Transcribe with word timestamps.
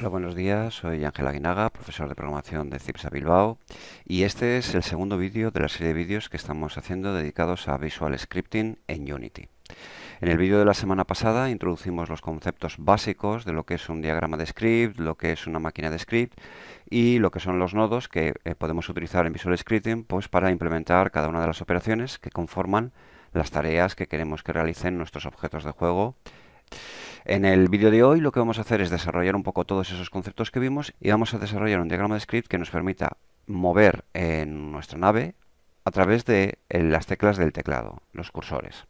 Hola, 0.00 0.08
buenos 0.08 0.34
días. 0.34 0.72
Soy 0.72 1.04
Ángel 1.04 1.26
Aguinaga, 1.26 1.68
profesor 1.68 2.08
de 2.08 2.14
programación 2.14 2.70
de 2.70 2.78
CIPSA 2.78 3.10
Bilbao 3.10 3.58
y 4.06 4.22
este 4.22 4.56
es 4.56 4.74
el 4.74 4.82
segundo 4.82 5.18
vídeo 5.18 5.50
de 5.50 5.60
la 5.60 5.68
serie 5.68 5.88
de 5.88 5.92
vídeos 5.92 6.30
que 6.30 6.38
estamos 6.38 6.78
haciendo 6.78 7.12
dedicados 7.12 7.68
a 7.68 7.76
Visual 7.76 8.18
Scripting 8.18 8.78
en 8.88 9.12
Unity. 9.12 9.50
En 10.22 10.28
el 10.30 10.38
vídeo 10.38 10.58
de 10.58 10.64
la 10.64 10.72
semana 10.72 11.04
pasada 11.04 11.50
introducimos 11.50 12.08
los 12.08 12.22
conceptos 12.22 12.76
básicos 12.78 13.44
de 13.44 13.52
lo 13.52 13.64
que 13.64 13.74
es 13.74 13.90
un 13.90 14.00
diagrama 14.00 14.38
de 14.38 14.46
script, 14.46 14.98
lo 14.98 15.18
que 15.18 15.32
es 15.32 15.46
una 15.46 15.58
máquina 15.58 15.90
de 15.90 15.98
script 15.98 16.40
y 16.88 17.18
lo 17.18 17.30
que 17.30 17.40
son 17.40 17.58
los 17.58 17.74
nodos 17.74 18.08
que 18.08 18.32
eh, 18.46 18.54
podemos 18.54 18.88
utilizar 18.88 19.26
en 19.26 19.34
Visual 19.34 19.58
Scripting 19.58 20.04
pues, 20.04 20.28
para 20.28 20.50
implementar 20.50 21.10
cada 21.10 21.28
una 21.28 21.42
de 21.42 21.48
las 21.48 21.60
operaciones 21.60 22.18
que 22.18 22.30
conforman 22.30 22.92
las 23.34 23.50
tareas 23.50 23.96
que 23.96 24.06
queremos 24.06 24.42
que 24.42 24.54
realicen 24.54 24.96
nuestros 24.96 25.26
objetos 25.26 25.62
de 25.62 25.72
juego 25.72 26.16
en 27.24 27.44
el 27.44 27.68
vídeo 27.68 27.90
de 27.90 28.02
hoy 28.02 28.20
lo 28.20 28.32
que 28.32 28.40
vamos 28.40 28.58
a 28.58 28.62
hacer 28.62 28.80
es 28.80 28.90
desarrollar 28.90 29.36
un 29.36 29.42
poco 29.42 29.64
todos 29.64 29.90
esos 29.90 30.10
conceptos 30.10 30.50
que 30.50 30.60
vimos 30.60 30.94
y 31.00 31.10
vamos 31.10 31.34
a 31.34 31.38
desarrollar 31.38 31.80
un 31.80 31.88
diagrama 31.88 32.14
de 32.14 32.20
script 32.20 32.48
que 32.48 32.58
nos 32.58 32.70
permita 32.70 33.16
mover 33.46 34.04
en 34.14 34.72
nuestra 34.72 34.98
nave 34.98 35.34
a 35.84 35.90
través 35.90 36.24
de 36.24 36.58
eh, 36.68 36.82
las 36.82 37.06
teclas 37.06 37.36
del 37.36 37.52
teclado, 37.52 38.02
los 38.12 38.30
cursores. 38.30 38.86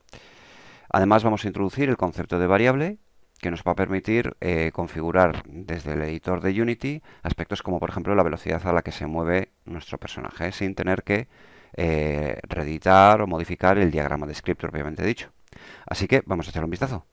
Además 0.89 1.25
vamos 1.25 1.45
a 1.45 1.49
introducir 1.49 1.89
el 1.89 1.97
concepto 1.97 2.39
de 2.39 2.47
variable 2.47 2.99
que 3.41 3.51
nos 3.51 3.63
va 3.63 3.73
a 3.73 3.77
permitir 3.77 4.37
eh, 4.41 4.71
configurar 4.73 5.43
desde 5.47 5.95
el 5.95 6.03
editor 6.03 6.43
de 6.43 6.61
Unity 6.61 7.03
aspectos 7.23 7.63
como 7.63 7.81
por 7.81 7.91
ejemplo 7.91 8.15
la 8.15 8.23
velocidad 8.23 8.67
a 8.67 8.73
la 8.73 8.83
que 8.83 8.93
se 8.93 9.07
mueve 9.07 9.53
nuestro 9.65 9.99
personaje 9.99 10.53
sin 10.53 10.75
tener 10.75 11.05
que 11.05 11.29
eh, 11.77 12.39
reeditar 12.43 13.23
o 13.23 13.27
modificar 13.27 13.79
el 13.79 13.91
diagrama 13.91 14.27
de 14.27 14.35
script 14.35 14.61
propiamente 14.61 15.05
dicho. 15.05 15.33
Así 15.87 16.07
que 16.07 16.23
vamos 16.27 16.47
a 16.47 16.51
echar 16.51 16.65
un 16.65 16.71
vistazo. 16.71 17.07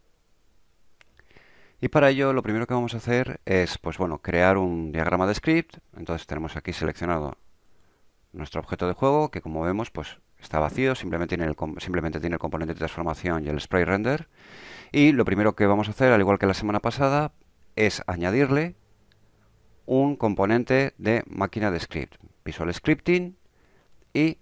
Y 1.79 1.89
para 1.89 2.09
ello 2.09 2.33
lo 2.33 2.41
primero 2.41 2.65
que 2.65 2.73
vamos 2.73 2.93
a 2.93 2.97
hacer 2.97 3.39
es, 3.45 3.77
pues 3.77 3.97
bueno, 3.97 4.19
crear 4.19 4.57
un 4.57 4.91
diagrama 4.91 5.27
de 5.27 5.35
script. 5.35 5.77
Entonces 5.95 6.25
tenemos 6.25 6.55
aquí 6.55 6.73
seleccionado 6.73 7.37
nuestro 8.33 8.61
objeto 8.61 8.87
de 8.87 8.93
juego, 8.93 9.29
que 9.29 9.41
como 9.41 9.61
vemos, 9.61 9.91
pues 9.91 10.19
está 10.39 10.59
vacío, 10.59 10.95
simplemente 10.95 11.37
tiene, 11.37 11.51
el, 11.51 11.55
simplemente 11.79 12.19
tiene 12.19 12.35
el 12.35 12.39
componente 12.39 12.73
de 12.73 12.79
transformación 12.79 13.45
y 13.45 13.49
el 13.49 13.59
spray 13.59 13.83
render. 13.83 14.27
Y 14.91 15.11
lo 15.11 15.25
primero 15.25 15.55
que 15.55 15.67
vamos 15.67 15.87
a 15.87 15.91
hacer, 15.91 16.11
al 16.11 16.19
igual 16.19 16.39
que 16.39 16.47
la 16.47 16.53
semana 16.53 16.79
pasada, 16.79 17.33
es 17.75 18.01
añadirle 18.07 18.75
un 19.85 20.15
componente 20.15 20.93
de 20.97 21.23
máquina 21.27 21.71
de 21.71 21.79
script. 21.79 22.15
Visual 22.43 22.73
Scripting 22.73 23.37
y 24.13 24.37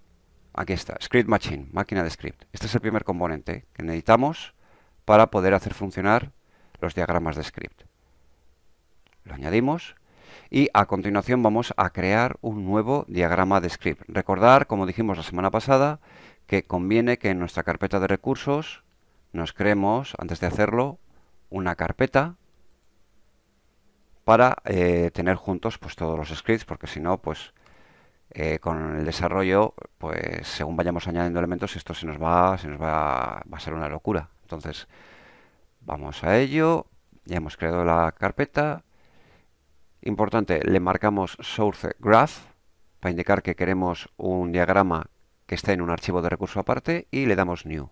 aquí 0.54 0.72
está, 0.72 0.96
Script 1.02 1.28
Machine, 1.28 1.66
máquina 1.72 2.02
de 2.02 2.10
script. 2.10 2.44
Este 2.52 2.66
es 2.66 2.74
el 2.74 2.80
primer 2.80 3.04
componente 3.04 3.66
que 3.72 3.82
necesitamos 3.82 4.54
para 5.04 5.30
poder 5.30 5.54
hacer 5.54 5.74
funcionar 5.74 6.32
los 6.80 6.94
diagramas 6.94 7.36
de 7.36 7.44
script. 7.44 7.82
Lo 9.24 9.34
añadimos 9.34 9.96
y 10.50 10.68
a 10.74 10.86
continuación 10.86 11.42
vamos 11.42 11.74
a 11.76 11.90
crear 11.90 12.36
un 12.40 12.64
nuevo 12.64 13.04
diagrama 13.08 13.60
de 13.60 13.70
script. 13.70 14.02
Recordar, 14.08 14.66
como 14.66 14.86
dijimos 14.86 15.16
la 15.16 15.22
semana 15.22 15.50
pasada, 15.50 16.00
que 16.46 16.64
conviene 16.64 17.18
que 17.18 17.30
en 17.30 17.38
nuestra 17.38 17.62
carpeta 17.62 17.98
de 18.00 18.06
recursos 18.06 18.84
nos 19.32 19.52
creemos, 19.52 20.14
antes 20.18 20.40
de 20.40 20.46
hacerlo, 20.46 20.98
una 21.50 21.74
carpeta 21.74 22.36
para 24.24 24.56
eh, 24.64 25.10
tener 25.12 25.36
juntos 25.36 25.78
pues 25.78 25.94
todos 25.96 26.18
los 26.18 26.36
scripts, 26.36 26.64
porque 26.64 26.86
si 26.86 27.00
no, 27.00 27.18
pues 27.18 27.52
eh, 28.30 28.58
con 28.58 28.96
el 28.96 29.04
desarrollo, 29.04 29.74
pues 29.98 30.46
según 30.48 30.76
vayamos 30.76 31.06
añadiendo 31.06 31.38
elementos, 31.38 31.76
esto 31.76 31.94
se 31.94 32.06
nos 32.06 32.20
va, 32.20 32.58
se 32.58 32.68
nos 32.68 32.80
va, 32.80 33.42
va 33.52 33.56
a 33.56 33.60
ser 33.60 33.74
una 33.74 33.88
locura. 33.88 34.28
Entonces, 34.42 34.88
Vamos 35.86 36.24
a 36.24 36.36
ello. 36.36 36.86
Ya 37.26 37.36
hemos 37.36 37.56
creado 37.56 37.84
la 37.84 38.10
carpeta. 38.10 38.82
Importante, 40.02 40.60
le 40.64 40.80
marcamos 40.80 41.38
source 41.40 41.94
graph 42.00 42.38
para 42.98 43.12
indicar 43.12 43.44
que 43.44 43.54
queremos 43.54 44.08
un 44.16 44.50
diagrama 44.50 45.10
que 45.46 45.54
esté 45.54 45.74
en 45.74 45.82
un 45.82 45.90
archivo 45.90 46.22
de 46.22 46.28
recurso 46.28 46.58
aparte 46.58 47.06
y 47.12 47.26
le 47.26 47.36
damos 47.36 47.66
new. 47.66 47.88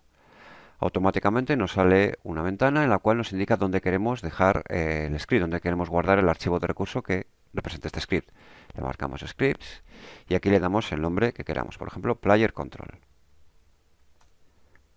Automáticamente 0.80 1.56
nos 1.56 1.74
sale 1.74 2.18
una 2.24 2.42
ventana 2.42 2.82
en 2.82 2.90
la 2.90 2.98
cual 2.98 3.18
nos 3.18 3.32
indica 3.32 3.56
dónde 3.56 3.80
queremos 3.80 4.22
dejar 4.22 4.64
eh, 4.70 5.08
el 5.08 5.20
script, 5.20 5.42
dónde 5.42 5.60
queremos 5.60 5.88
guardar 5.88 6.18
el 6.18 6.28
archivo 6.28 6.58
de 6.58 6.66
recurso 6.66 7.00
que 7.04 7.28
representa 7.52 7.86
este 7.86 8.00
script. 8.00 8.30
Le 8.74 8.82
marcamos 8.82 9.20
scripts 9.24 9.84
y 10.28 10.34
aquí 10.34 10.50
le 10.50 10.58
damos 10.58 10.90
el 10.90 11.00
nombre 11.00 11.32
que 11.32 11.44
queramos, 11.44 11.78
por 11.78 11.86
ejemplo, 11.86 12.16
player 12.16 12.52
control. 12.52 12.98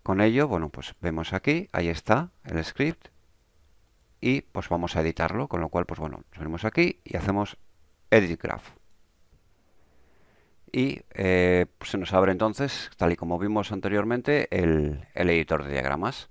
Con 0.08 0.22
ello, 0.22 0.48
bueno, 0.48 0.70
pues 0.70 0.94
vemos 1.02 1.34
aquí, 1.34 1.68
ahí 1.70 1.88
está 1.88 2.30
el 2.46 2.64
script 2.64 3.08
y 4.22 4.40
pues 4.40 4.70
vamos 4.70 4.96
a 4.96 5.02
editarlo, 5.02 5.48
con 5.48 5.60
lo 5.60 5.68
cual, 5.68 5.84
pues 5.84 6.00
bueno, 6.00 6.22
nos 6.30 6.38
venimos 6.38 6.64
aquí 6.64 7.00
y 7.04 7.18
hacemos 7.18 7.58
Edit 8.10 8.40
Graph. 8.40 8.70
Y 10.72 11.02
eh, 11.12 11.66
pues 11.76 11.90
se 11.90 11.98
nos 11.98 12.14
abre 12.14 12.32
entonces, 12.32 12.90
tal 12.96 13.12
y 13.12 13.16
como 13.16 13.38
vimos 13.38 13.70
anteriormente, 13.70 14.48
el, 14.50 15.06
editor 15.14 15.64
de 15.64 15.72
diagramas. 15.72 16.30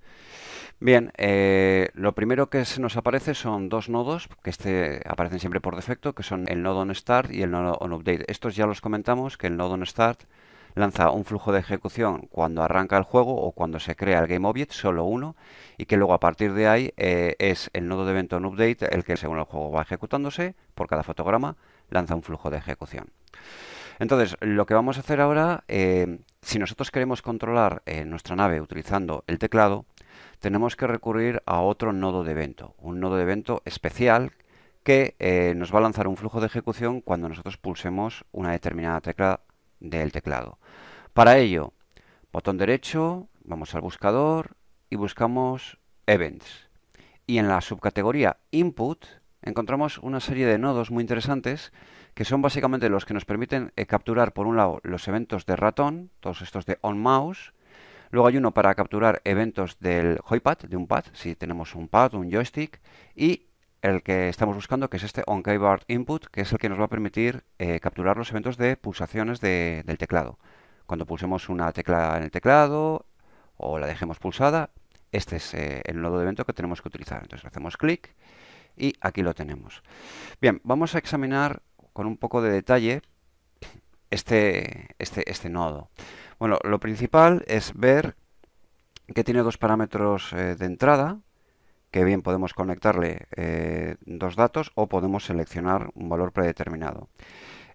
Bien, 0.80 1.12
eh, 1.16 1.90
lo 1.94 2.16
primero 2.16 2.50
que 2.50 2.64
se 2.64 2.80
nos 2.80 2.96
aparece 2.96 3.34
son 3.34 3.68
dos 3.68 3.88
nodos 3.88 4.28
que 4.42 4.50
este, 4.50 5.02
aparecen 5.06 5.38
siempre 5.38 5.60
por 5.60 5.76
defecto, 5.76 6.16
que 6.16 6.24
son 6.24 6.46
el 6.48 6.64
nodo 6.64 6.80
onStart 6.80 7.30
y 7.30 7.42
el 7.42 7.52
nodo 7.52 7.74
onUpdate. 7.74 8.24
Estos 8.26 8.56
ya 8.56 8.66
los 8.66 8.80
comentamos, 8.80 9.38
que 9.38 9.46
el 9.46 9.56
nodo 9.56 9.74
onStart 9.74 10.24
lanza 10.78 11.10
un 11.10 11.24
flujo 11.24 11.52
de 11.52 11.60
ejecución 11.60 12.28
cuando 12.30 12.62
arranca 12.62 12.96
el 12.96 13.02
juego 13.02 13.34
o 13.34 13.52
cuando 13.52 13.80
se 13.80 13.96
crea 13.96 14.20
el 14.20 14.26
GameObject, 14.26 14.72
solo 14.72 15.04
uno, 15.04 15.36
y 15.76 15.86
que 15.86 15.96
luego 15.96 16.14
a 16.14 16.20
partir 16.20 16.54
de 16.54 16.68
ahí 16.68 16.92
eh, 16.96 17.36
es 17.38 17.70
el 17.72 17.88
nodo 17.88 18.04
de 18.04 18.12
evento 18.12 18.36
en 18.36 18.44
update 18.44 18.94
el 18.94 19.04
que 19.04 19.16
según 19.16 19.38
el 19.38 19.44
juego 19.44 19.70
va 19.70 19.82
ejecutándose, 19.82 20.54
por 20.74 20.86
cada 20.86 21.02
fotograma, 21.02 21.56
lanza 21.90 22.14
un 22.14 22.22
flujo 22.22 22.50
de 22.50 22.58
ejecución. 22.58 23.10
Entonces, 23.98 24.36
lo 24.40 24.64
que 24.66 24.74
vamos 24.74 24.96
a 24.96 25.00
hacer 25.00 25.20
ahora, 25.20 25.64
eh, 25.66 26.20
si 26.40 26.58
nosotros 26.58 26.90
queremos 26.92 27.20
controlar 27.20 27.82
eh, 27.84 28.04
nuestra 28.04 28.36
nave 28.36 28.60
utilizando 28.60 29.24
el 29.26 29.38
teclado, 29.38 29.86
tenemos 30.38 30.76
que 30.76 30.86
recurrir 30.86 31.42
a 31.46 31.60
otro 31.60 31.92
nodo 31.92 32.22
de 32.22 32.30
evento, 32.30 32.76
un 32.78 33.00
nodo 33.00 33.16
de 33.16 33.24
evento 33.24 33.62
especial 33.64 34.32
que 34.84 35.52
nos 35.54 35.74
va 35.74 35.80
a 35.80 35.82
lanzar 35.82 36.08
un 36.08 36.16
flujo 36.16 36.40
de 36.40 36.46
ejecución 36.46 37.02
cuando 37.02 37.28
nosotros 37.28 37.58
pulsemos 37.58 38.24
una 38.32 38.52
determinada 38.52 39.02
tecla 39.02 39.40
del 39.80 40.12
teclado. 40.12 40.58
Para 41.12 41.38
ello, 41.38 41.72
botón 42.32 42.58
derecho, 42.58 43.28
vamos 43.44 43.74
al 43.74 43.80
buscador 43.80 44.56
y 44.90 44.96
buscamos 44.96 45.78
Events. 46.06 46.68
Y 47.26 47.38
en 47.38 47.48
la 47.48 47.60
subcategoría 47.60 48.38
Input 48.50 49.04
encontramos 49.42 49.98
una 49.98 50.20
serie 50.20 50.46
de 50.46 50.58
nodos 50.58 50.90
muy 50.90 51.02
interesantes 51.02 51.72
que 52.14 52.24
son 52.24 52.42
básicamente 52.42 52.88
los 52.88 53.04
que 53.04 53.14
nos 53.14 53.24
permiten 53.24 53.72
eh, 53.76 53.86
capturar 53.86 54.32
por 54.32 54.46
un 54.46 54.56
lado 54.56 54.80
los 54.82 55.06
eventos 55.06 55.46
de 55.46 55.56
ratón, 55.56 56.10
todos 56.20 56.42
estos 56.42 56.66
de 56.66 56.78
on 56.80 56.98
mouse, 57.00 57.52
luego 58.10 58.28
hay 58.28 58.36
uno 58.36 58.52
para 58.52 58.74
capturar 58.74 59.20
eventos 59.24 59.78
del 59.78 60.18
joypad, 60.20 60.58
de 60.58 60.76
un 60.76 60.86
pad, 60.86 61.04
si 61.12 61.34
tenemos 61.34 61.74
un 61.74 61.88
pad, 61.88 62.14
un 62.14 62.30
joystick, 62.30 62.80
y 63.14 63.47
el 63.82 64.02
que 64.02 64.28
estamos 64.28 64.56
buscando, 64.56 64.90
que 64.90 64.96
es 64.96 65.04
este 65.04 65.22
OnKeyboard 65.26 65.82
Input, 65.88 66.26
que 66.26 66.42
es 66.42 66.52
el 66.52 66.58
que 66.58 66.68
nos 66.68 66.80
va 66.80 66.84
a 66.84 66.88
permitir 66.88 67.44
eh, 67.58 67.80
capturar 67.80 68.16
los 68.16 68.30
eventos 68.30 68.56
de 68.56 68.76
pulsaciones 68.76 69.40
del 69.40 69.98
teclado. 69.98 70.38
Cuando 70.86 71.06
pulsemos 71.06 71.48
una 71.48 71.72
tecla 71.72 72.16
en 72.16 72.24
el 72.24 72.30
teclado 72.30 73.06
o 73.56 73.78
la 73.78 73.86
dejemos 73.86 74.18
pulsada, 74.18 74.70
este 75.12 75.36
es 75.36 75.54
eh, 75.54 75.82
el 75.84 76.00
nodo 76.00 76.18
de 76.18 76.24
evento 76.24 76.44
que 76.44 76.52
tenemos 76.52 76.82
que 76.82 76.88
utilizar. 76.88 77.22
Entonces 77.22 77.46
hacemos 77.46 77.76
clic 77.76 78.14
y 78.76 78.94
aquí 79.00 79.22
lo 79.22 79.34
tenemos. 79.34 79.82
Bien, 80.40 80.60
vamos 80.64 80.94
a 80.94 80.98
examinar 80.98 81.62
con 81.92 82.06
un 82.06 82.16
poco 82.16 82.42
de 82.42 82.50
detalle 82.50 83.02
este, 84.10 84.94
este, 84.98 85.30
este 85.30 85.50
nodo. 85.50 85.90
Bueno, 86.38 86.58
lo 86.62 86.80
principal 86.80 87.44
es 87.46 87.72
ver 87.74 88.16
que 89.14 89.24
tiene 89.24 89.42
dos 89.42 89.58
parámetros 89.58 90.32
eh, 90.32 90.54
de 90.54 90.66
entrada, 90.66 91.18
que 91.90 92.04
bien 92.04 92.22
podemos 92.22 92.54
conectarle 92.54 93.26
eh, 93.36 93.96
dos 94.00 94.36
datos 94.36 94.72
o 94.74 94.88
podemos 94.88 95.24
seleccionar 95.24 95.90
un 95.94 96.08
valor 96.08 96.32
predeterminado. 96.32 97.08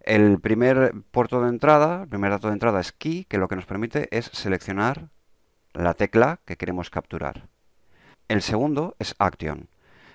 El 0.01 0.39
primer 0.39 0.93
puerto 1.11 1.41
de 1.41 1.49
entrada, 1.49 2.03
el 2.03 2.09
primer 2.09 2.31
dato 2.31 2.47
de 2.47 2.53
entrada 2.53 2.81
es 2.81 2.91
key, 2.91 3.25
que 3.25 3.37
lo 3.37 3.47
que 3.47 3.55
nos 3.55 3.65
permite 3.65 4.09
es 4.11 4.25
seleccionar 4.33 5.09
la 5.73 5.93
tecla 5.93 6.41
que 6.45 6.57
queremos 6.57 6.89
capturar. 6.89 7.47
El 8.27 8.41
segundo 8.41 8.95
es 8.99 9.15
action, 9.19 9.69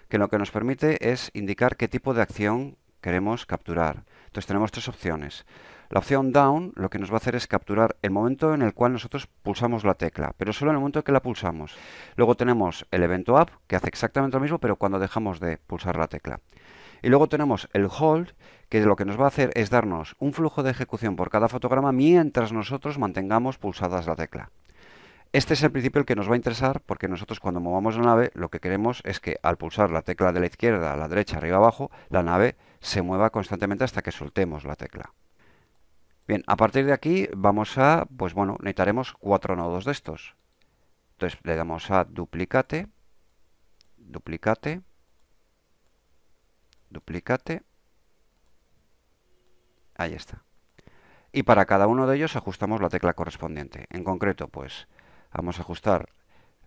que 0.08 0.18
lo 0.18 0.28
que 0.28 0.38
nos 0.38 0.50
permite 0.50 1.10
es 1.10 1.30
indicar 1.34 1.76
qué 1.76 1.88
tipo 1.88 2.14
de 2.14 2.22
acción 2.22 2.76
queremos 3.00 3.46
capturar. 3.46 4.04
Entonces 4.26 4.46
tenemos 4.46 4.72
tres 4.72 4.88
opciones. 4.88 5.46
La 5.90 6.00
opción 6.00 6.32
down 6.32 6.73
lo 6.76 6.90
que 6.90 6.99
nos 6.99 7.11
va 7.11 7.14
a 7.14 7.17
hacer 7.17 7.35
es 7.35 7.46
capturar 7.46 7.96
el 8.02 8.11
momento 8.11 8.52
en 8.52 8.61
el 8.61 8.75
cual 8.75 8.93
nosotros 8.93 9.26
pulsamos 9.26 9.85
la 9.85 9.94
tecla, 9.94 10.35
pero 10.37 10.52
solo 10.52 10.70
en 10.70 10.76
el 10.76 10.81
momento 10.81 10.99
en 10.99 11.02
que 11.02 11.12
la 11.12 11.23
pulsamos. 11.23 11.75
Luego 12.17 12.35
tenemos 12.35 12.87
el 12.90 13.02
evento 13.02 13.37
up, 13.37 13.50
que 13.67 13.76
hace 13.76 13.88
exactamente 13.88 14.37
lo 14.37 14.43
mismo, 14.43 14.58
pero 14.58 14.76
cuando 14.76 14.99
dejamos 14.99 15.40
de 15.40 15.56
pulsar 15.56 15.96
la 15.96 16.08
tecla. 16.08 16.40
Y 17.00 17.08
luego 17.08 17.29
tenemos 17.29 17.70
el 17.73 17.87
hold, 17.87 18.32
que 18.69 18.81
lo 18.82 18.96
que 18.96 19.06
nos 19.06 19.19
va 19.19 19.25
a 19.25 19.29
hacer 19.29 19.50
es 19.55 19.70
darnos 19.70 20.14
un 20.19 20.35
flujo 20.35 20.62
de 20.62 20.73
ejecución 20.73 21.17
por 21.17 21.31
cada 21.31 21.49
fotograma 21.49 21.90
mientras 21.90 22.52
nosotros 22.52 22.99
mantengamos 22.99 23.56
pulsadas 23.56 24.06
la 24.06 24.17
tecla. 24.17 24.50
Este 25.32 25.55
es 25.55 25.62
el 25.62 25.70
principio 25.70 26.00
el 26.00 26.06
que 26.06 26.17
nos 26.17 26.29
va 26.29 26.35
a 26.35 26.37
interesar 26.37 26.81
porque 26.81 27.08
nosotros 27.08 27.40
cuando 27.40 27.61
movamos 27.61 27.96
la 27.96 28.05
nave 28.05 28.31
lo 28.35 28.50
que 28.50 28.61
queremos 28.61 29.00
es 29.05 29.20
que 29.20 29.38
al 29.43 29.56
pulsar 29.56 29.90
la 29.90 30.02
tecla 30.02 30.32
de 30.32 30.40
la 30.40 30.46
izquierda 30.46 30.93
a 30.93 30.96
la 30.96 31.08
derecha, 31.08 31.38
arriba, 31.38 31.56
abajo, 31.56 31.90
la 32.11 32.23
nave 32.23 32.56
se 32.81 33.00
mueva 33.00 33.31
constantemente 33.31 33.85
hasta 33.85 34.02
que 34.02 34.12
soltemos 34.12 34.64
la 34.64 34.76
tecla. 34.76 35.12
Bien, 36.28 36.44
a 36.46 36.56
partir 36.56 36.84
de 36.84 36.92
aquí 36.92 37.26
vamos 37.34 37.78
a, 37.78 38.06
pues 38.19 38.34
bueno, 38.34 38.58
necesitaremos 38.60 39.14
cuatro 39.14 39.56
nodos 39.56 39.86
de 39.86 39.92
estos. 39.92 40.36
Entonces 41.12 41.40
le 41.42 41.56
damos 41.56 41.90
a 41.90 42.04
duplicate, 42.04 42.86
duplicate, 43.96 44.82
duplicate. 46.90 47.62
Ahí 49.96 50.12
está. 50.12 50.44
Y 51.32 51.44
para 51.44 51.64
cada 51.64 51.86
uno 51.86 52.06
de 52.06 52.16
ellos 52.16 52.36
ajustamos 52.36 52.82
la 52.82 52.90
tecla 52.90 53.14
correspondiente. 53.14 53.86
En 53.88 54.04
concreto, 54.04 54.48
pues 54.48 54.86
vamos 55.32 55.58
a 55.58 55.62
ajustar 55.62 56.10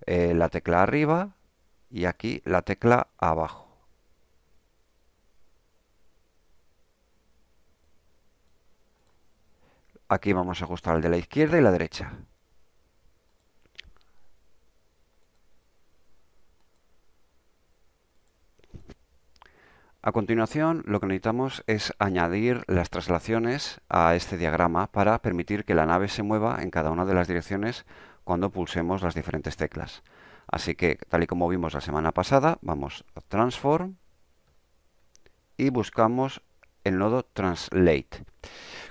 eh, 0.08 0.34
la 0.34 0.50
tecla 0.50 0.82
arriba 0.82 1.36
y 1.92 2.06
aquí 2.06 2.42
la 2.46 2.64
tecla 2.64 3.10
abajo. 3.20 3.71
Aquí 10.12 10.34
vamos 10.34 10.62
a 10.62 10.66
ajustar 10.66 10.98
el 10.98 11.02
de 11.02 11.08
la 11.08 11.16
izquierda 11.16 11.58
y 11.58 11.62
la 11.62 11.72
derecha. 11.72 12.12
A 20.02 20.12
continuación, 20.12 20.84
lo 20.86 21.00
que 21.00 21.06
necesitamos 21.06 21.64
es 21.66 21.94
añadir 21.98 22.66
las 22.68 22.90
traslaciones 22.90 23.80
a 23.88 24.14
este 24.16 24.36
diagrama 24.36 24.88
para 24.88 25.18
permitir 25.22 25.64
que 25.64 25.76
la 25.76 25.86
nave 25.86 26.10
se 26.10 26.24
mueva 26.24 26.62
en 26.62 26.72
cada 26.72 26.92
una 26.92 27.06
de 27.06 27.14
las 27.14 27.30
direcciones 27.30 27.86
cuando 28.26 28.50
pulsemos 28.50 29.04
las 29.04 29.16
diferentes 29.16 29.56
teclas. 29.56 30.04
Así 30.46 30.76
que, 30.76 30.98
tal 31.08 31.24
y 31.24 31.28
como 31.28 31.48
vimos 31.48 31.74
la 31.74 31.80
semana 31.80 32.12
pasada, 32.12 32.58
vamos 32.62 33.06
a 33.16 33.22
Transform 33.22 33.96
y 35.56 35.70
buscamos 35.70 36.42
el 36.84 36.98
nodo 36.98 37.24
Translate. 37.24 38.26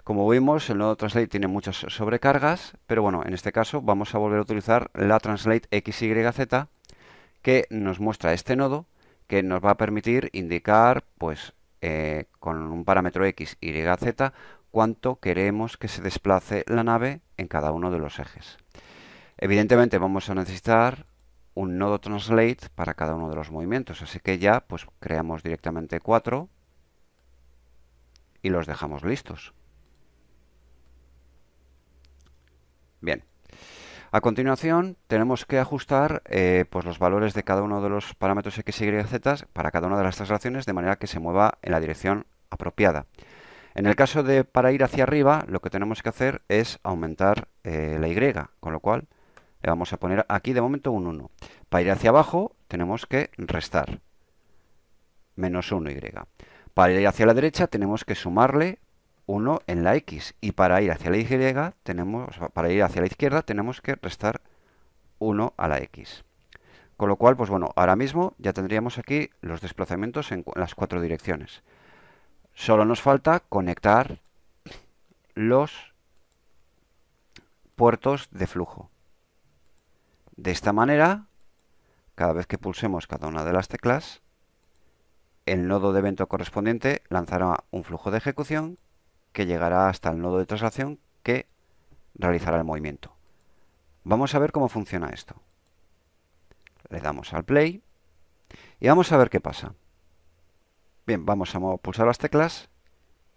Como 0.05 0.29
vimos, 0.29 0.71
el 0.71 0.79
nodo 0.79 0.97
Translate 0.97 1.27
tiene 1.27 1.47
muchas 1.47 1.77
sobrecargas, 1.77 2.77
pero 2.87 3.03
bueno, 3.03 3.23
en 3.25 3.35
este 3.35 3.53
caso 3.53 3.83
vamos 3.83 4.15
a 4.15 4.19
volver 4.19 4.39
a 4.39 4.43
utilizar 4.43 4.91
la 4.95 5.21
Translate 5.21 5.69
XYZ 5.71 6.67
que 7.43 7.67
nos 7.71 8.01
muestra 8.01 8.33
este 8.33 8.57
nodo 8.57 8.87
que 9.27 9.43
nos 9.43 9.65
va 9.65 9.71
a 9.71 9.77
permitir 9.77 10.31
indicar, 10.33 11.05
pues, 11.19 11.53
eh, 11.83 12.25
con 12.41 12.63
un 12.63 12.85
parámetro 12.85 13.25
x, 13.27 13.57
y, 13.61 13.73
z, 13.73 14.33
cuánto 14.71 15.21
queremos 15.21 15.77
que 15.77 15.89
se 15.89 16.03
desplace 16.03 16.65
la 16.67 16.83
nave 16.83 17.21
en 17.37 17.47
cada 17.47 17.71
uno 17.71 17.91
de 17.91 17.99
los 17.99 18.19
ejes. 18.19 18.59
Evidentemente 19.39 19.99
vamos 19.99 20.29
a 20.31 20.35
necesitar 20.35 21.07
un 21.55 21.79
nodo 21.79 22.01
translate 22.01 22.69
para 22.75 22.95
cada 22.95 23.15
uno 23.15 23.29
de 23.29 23.37
los 23.37 23.51
movimientos, 23.51 24.03
así 24.03 24.19
que 24.19 24.39
ya 24.39 24.61
pues 24.61 24.87
creamos 24.99 25.43
directamente 25.43 26.01
cuatro 26.01 26.49
y 28.43 28.51
los 28.51 28.67
dejamos 28.67 29.05
listos. 29.05 29.53
Bien, 33.01 33.25
a 34.13 34.21
continuación, 34.21 34.97
tenemos 35.07 35.47
que 35.47 35.59
ajustar 35.59 36.23
eh, 36.27 36.65
pues 36.69 36.85
los 36.85 36.99
valores 36.99 37.33
de 37.33 37.45
cada 37.45 37.63
uno 37.63 37.81
de 37.81 37.89
los 37.89 38.15
parámetros 38.15 38.59
x, 38.59 38.81
y, 38.81 39.03
z 39.05 39.47
para 39.53 39.71
cada 39.71 39.87
una 39.87 39.97
de 39.97 40.03
las 40.03 40.17
traslaciones 40.17 40.67
de 40.67 40.73
manera 40.73 40.97
que 40.97 41.07
se 41.07 41.21
mueva 41.21 41.59
en 41.63 41.71
la 41.71 41.81
dirección 41.81 42.27
apropiada. 42.51 43.07
En 43.77 43.87
el 43.87 43.95
caso 43.95 44.25
de 44.25 44.43
para 44.43 44.73
ir 44.73 44.83
hacia 44.83 45.05
arriba, 45.05 45.45
lo 45.47 45.61
que 45.61 45.71
tenemos 45.71 46.03
que 46.03 46.09
hacer 46.09 46.43
es 46.49 46.81
aumentar 46.83 47.47
eh, 47.63 47.99
la 48.01 48.09
y, 48.09 48.51
con 48.59 48.73
lo 48.73 48.81
cual 48.81 49.07
le 49.63 49.71
vamos 49.71 49.93
a 49.93 49.97
poner 49.97 50.27
aquí 50.29 50.53
de 50.53 50.61
momento 50.61 50.91
un 50.91 51.07
1. 51.07 51.31
Para 51.69 51.83
ir 51.83 51.91
hacia 51.93 52.11
abajo, 52.11 52.57
tenemos 52.67 53.07
que 53.07 53.31
restar 53.39 54.01
menos 55.37 55.73
1y. 55.73 56.25
Para 56.75 56.93
ir 56.93 57.07
hacia 57.07 57.27
la 57.27 57.35
derecha, 57.35 57.69
tenemos 57.69 58.05
que 58.05 58.17
sumarle 58.17 58.81
1 59.31 59.61
en 59.69 59.85
la 59.85 59.95
X. 59.95 60.35
Y 60.41 60.53
para 60.53 60.83
ir 60.83 60.91
hacia 60.91 61.11
la 61.11 61.19
Y, 61.19 61.75
tenemos, 61.85 62.37
para 62.53 62.71
ir 62.71 62.83
hacia 62.83 63.01
la 63.01 63.07
izquierda, 63.07 63.43
tenemos 63.43 63.81
que 63.81 63.95
restar 63.95 64.41
1 65.21 65.55
a 65.57 65.69
la 65.69 65.79
X. 65.79 66.25
Con 66.97 67.09
lo 67.09 67.15
cual, 67.15 67.37
pues 67.37 67.49
bueno, 67.49 67.71
ahora 67.77 67.95
mismo 67.95 68.35
ya 68.39 68.53
tendríamos 68.53 68.99
aquí 68.99 69.31
los 69.41 69.61
desplazamientos 69.61 70.33
en 70.33 70.45
las 70.57 70.75
cuatro 70.75 71.01
direcciones. 71.01 71.63
Solo 72.55 72.85
nos 72.85 73.03
falta 73.03 73.39
conectar 73.39 74.19
los 75.35 75.95
puertos 77.77 78.29
de 78.33 78.49
flujo. 78.49 78.91
De 80.35 80.51
esta 80.51 80.73
manera, 80.73 81.27
cada 82.17 82.33
vez 82.33 82.49
que 82.49 82.59
pulsemos 82.59 83.07
cada 83.07 83.29
una 83.29 83.45
de 83.45 83.53
las 83.53 83.69
teclas, 83.69 84.23
el 85.47 85.69
nodo 85.69 85.93
de 85.93 86.01
evento 86.01 86.27
correspondiente 86.27 87.03
lanzará 87.09 87.63
un 87.71 87.85
flujo 87.85 88.11
de 88.11 88.19
ejecución 88.19 88.79
que 89.33 89.47
llegará 89.47 89.89
hasta 89.89 90.11
el 90.11 90.21
nodo 90.21 90.39
de 90.39 90.47
traslación 90.47 90.99
que 91.23 91.47
realizará 92.15 92.59
el 92.59 92.65
movimiento. 92.65 93.15
Vamos 94.05 94.35
a 94.35 94.39
ver 94.39 94.53
cómo 94.53 94.69
funciona 94.69 95.11
esto. 95.11 95.37
Le 96.89 97.01
damos 97.01 97.33
al 97.33 97.45
play 97.45 97.83
y 98.81 98.89
vamos 98.89 99.13
a 99.13 99.17
ver 99.17 99.31
qué 99.31 99.41
pasa. 99.41 99.75
Bien, 101.07 101.25
vamos 101.25 101.55
a 101.55 101.61
pulsar 101.77 102.07
las 102.07 102.19
teclas 102.19 102.69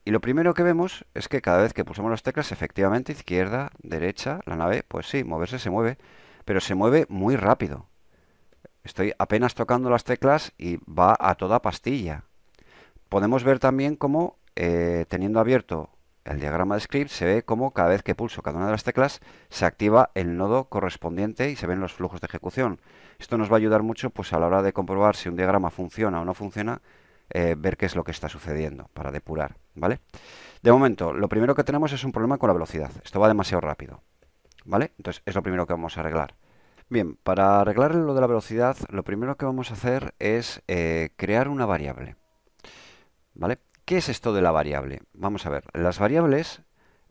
y 0.06 0.12
lo 0.12 0.22
primero 0.22 0.54
que 0.54 0.64
vemos 0.64 1.06
es 1.14 1.28
que 1.28 1.42
cada 1.42 1.62
vez 1.62 1.74
que 1.74 1.86
pulsamos 1.86 2.12
las 2.12 2.24
teclas, 2.24 2.52
efectivamente, 2.52 3.14
izquierda, 3.14 3.72
derecha, 3.82 4.42
la 4.46 4.56
nave, 4.56 4.84
pues 4.88 5.08
sí, 5.08 5.24
moverse 5.24 5.60
se 5.60 5.70
mueve, 5.70 5.98
pero 6.46 6.60
se 6.60 6.76
mueve 6.76 7.06
muy 7.10 7.36
rápido. 7.38 7.88
Estoy 8.84 9.14
apenas 9.18 9.56
tocando 9.56 9.90
las 9.90 10.04
teclas 10.04 10.52
y 10.58 10.78
va 10.92 11.16
a 11.18 11.36
toda 11.36 11.62
pastilla. 11.62 12.26
Podemos 13.08 13.46
ver 13.46 13.60
también 13.60 13.96
cómo 13.96 14.38
eh, 14.56 15.06
teniendo 15.10 15.40
abierto 15.40 15.90
el 16.26 16.40
diagrama 16.40 16.76
de 16.76 16.82
script, 16.82 17.10
se 17.10 17.26
ve 17.26 17.44
como 17.44 17.72
cada 17.72 17.90
vez 17.90 18.04
que 18.04 18.16
pulso 18.16 18.42
cada 18.42 18.58
una 18.58 18.68
de 18.68 18.72
las 18.72 18.84
teclas 18.84 19.20
se 19.50 19.66
activa 19.66 20.12
el 20.16 20.38
nodo 20.38 20.66
correspondiente 20.66 21.50
y 21.50 21.56
se 21.56 21.68
ven 21.68 21.80
los 21.80 21.94
flujos 21.94 22.22
de 22.22 22.28
ejecución. 22.28 22.80
Esto 23.20 23.38
nos 23.38 23.52
va 23.52 23.56
a 23.56 23.58
ayudar 23.58 23.84
mucho 23.84 24.10
pues, 24.10 24.34
a 24.34 24.40
la 24.40 24.48
hora 24.48 24.62
de 24.62 24.74
comprobar 24.74 25.16
si 25.16 25.30
un 25.30 25.36
diagrama 25.36 25.70
funciona 25.70 26.22
o 26.22 26.26
no 26.26 26.34
funciona, 26.34 26.82
eh, 27.30 27.56
ver 27.58 27.78
qué 27.78 27.86
es 27.86 27.96
lo 27.96 28.04
que 28.04 28.12
está 28.12 28.30
sucediendo 28.30 28.90
para 28.94 29.12
depurar. 29.12 29.58
¿vale? 29.76 30.00
De 30.62 30.72
momento, 30.72 31.14
lo 31.14 31.28
primero 31.28 31.56
que 31.56 31.64
tenemos 31.64 31.92
es 31.92 32.04
un 32.04 32.12
problema 32.12 32.38
con 32.38 32.48
la 32.48 32.54
velocidad. 32.54 32.92
Esto 33.04 33.20
va 33.20 33.28
demasiado 33.28 33.62
rápido. 33.62 34.02
¿vale? 34.66 34.94
Entonces, 34.98 35.24
es 35.26 35.36
lo 35.36 35.44
primero 35.44 35.68
que 35.68 35.74
vamos 35.74 35.98
a 35.98 36.02
arreglar. 36.02 36.36
Bien, 36.90 37.16
para 37.16 37.62
arreglar 37.62 37.96
lo 37.96 38.14
de 38.14 38.22
la 38.22 38.28
velocidad, 38.28 38.78
lo 38.90 39.04
primero 39.04 39.36
que 39.36 39.46
vamos 39.46 39.72
a 39.72 39.74
hacer 39.74 40.14
es 40.20 40.62
eh, 40.68 41.10
crear 41.16 41.48
una 41.48 41.66
variable. 41.66 42.18
¿Vale? 43.34 43.60
¿Qué 43.86 43.98
es 43.98 44.08
esto 44.08 44.32
de 44.32 44.42
la 44.42 44.52
variable? 44.52 45.02
Vamos 45.14 45.46
a 45.46 45.50
ver, 45.50 45.66
las 45.74 46.00
variables 46.00 46.62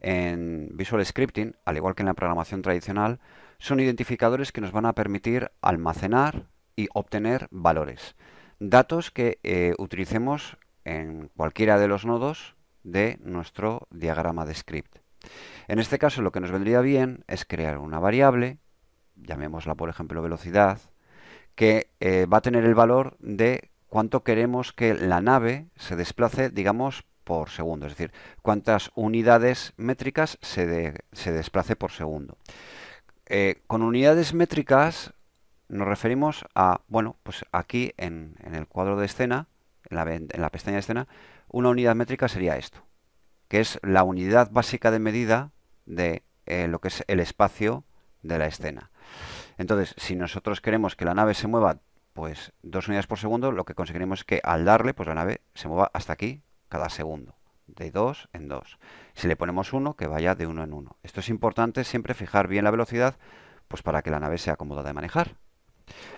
en 0.00 0.70
Visual 0.72 1.04
Scripting, 1.04 1.54
al 1.66 1.76
igual 1.76 1.94
que 1.94 2.02
en 2.02 2.06
la 2.06 2.14
programación 2.14 2.62
tradicional, 2.62 3.20
son 3.58 3.78
identificadores 3.78 4.52
que 4.52 4.62
nos 4.62 4.72
van 4.72 4.86
a 4.86 4.94
permitir 4.94 5.50
almacenar 5.60 6.46
y 6.74 6.88
obtener 6.94 7.46
valores. 7.50 8.16
Datos 8.58 9.10
que 9.10 9.38
eh, 9.42 9.74
utilicemos 9.76 10.56
en 10.84 11.28
cualquiera 11.36 11.78
de 11.78 11.88
los 11.88 12.06
nodos 12.06 12.56
de 12.84 13.18
nuestro 13.20 13.86
diagrama 13.90 14.46
de 14.46 14.54
script. 14.54 14.96
En 15.68 15.78
este 15.78 15.98
caso 15.98 16.22
lo 16.22 16.32
que 16.32 16.40
nos 16.40 16.52
vendría 16.52 16.80
bien 16.80 17.22
es 17.28 17.44
crear 17.44 17.76
una 17.76 17.98
variable, 17.98 18.56
llamémosla 19.16 19.74
por 19.74 19.90
ejemplo 19.90 20.22
velocidad, 20.22 20.80
que 21.54 21.90
eh, 22.00 22.24
va 22.24 22.38
a 22.38 22.42
tener 22.42 22.64
el 22.64 22.74
valor 22.74 23.18
de 23.20 23.71
cuánto 23.92 24.24
queremos 24.24 24.72
que 24.72 24.94
la 24.94 25.20
nave 25.20 25.66
se 25.76 25.96
desplace, 25.96 26.48
digamos, 26.48 27.04
por 27.24 27.50
segundo, 27.50 27.84
es 27.84 27.92
decir, 27.92 28.10
cuántas 28.40 28.90
unidades 28.94 29.74
métricas 29.76 30.38
se, 30.40 30.94
desplace 31.30 31.76
por 31.76 31.90
segundo. 31.90 32.38
Eh, 33.26 33.60
con 33.66 33.82
unidades 33.82 34.32
métricas 34.32 35.12
nos 35.68 35.86
referimos 35.86 36.46
a, 36.54 36.80
bueno, 36.88 37.16
pues 37.22 37.44
aquí 37.52 37.92
en, 37.98 38.36
el 38.50 38.66
cuadro 38.66 38.96
de 38.96 39.04
escena, 39.04 39.48
en 39.90 39.96
la, 40.40 40.48
pestaña 40.48 40.76
de 40.76 40.80
escena, 40.80 41.06
una 41.50 41.68
unidad 41.68 41.94
métrica 41.94 42.28
sería 42.28 42.56
esto, 42.56 42.86
que 43.48 43.60
es 43.60 43.78
la 43.82 44.04
unidad 44.04 44.50
básica 44.50 44.90
de 44.90 45.00
medida 45.00 45.50
de 45.84 46.22
eh, 46.46 46.66
lo 46.66 46.80
que 46.80 46.88
es 46.88 47.04
el 47.08 47.20
espacio 47.20 47.84
de 48.22 48.38
la 48.38 48.46
escena. 48.46 48.90
Entonces, 49.58 49.94
si 49.98 50.16
nosotros 50.16 50.62
queremos 50.62 50.96
que 50.96 51.04
la 51.04 51.12
nave 51.12 51.34
se 51.34 51.46
mueva 51.46 51.80
pues 52.12 52.52
dos 52.62 52.88
unidades 52.88 53.06
por 53.06 53.18
segundo, 53.18 53.52
lo 53.52 53.64
que 53.64 53.74
conseguiremos 53.74 54.20
es 54.20 54.24
que 54.24 54.40
al 54.44 54.64
darle, 54.64 54.94
pues 54.94 55.08
la 55.08 55.14
nave 55.14 55.40
se 55.54 55.68
mueva 55.68 55.90
hasta 55.94 56.12
aquí 56.12 56.42
cada 56.68 56.88
segundo, 56.88 57.34
de 57.66 57.90
dos 57.90 58.28
en 58.32 58.48
dos. 58.48 58.78
Si 59.14 59.28
le 59.28 59.36
ponemos 59.36 59.72
uno, 59.72 59.94
que 59.94 60.06
vaya 60.06 60.34
de 60.34 60.46
uno 60.46 60.62
en 60.62 60.72
uno. 60.72 60.96
Esto 61.02 61.20
es 61.20 61.28
importante 61.28 61.84
siempre 61.84 62.14
fijar 62.14 62.48
bien 62.48 62.64
la 62.64 62.70
velocidad, 62.70 63.16
pues 63.68 63.82
para 63.82 64.02
que 64.02 64.10
la 64.10 64.20
nave 64.20 64.38
sea 64.38 64.56
cómoda 64.56 64.82
de 64.82 64.92
manejar. 64.92 65.36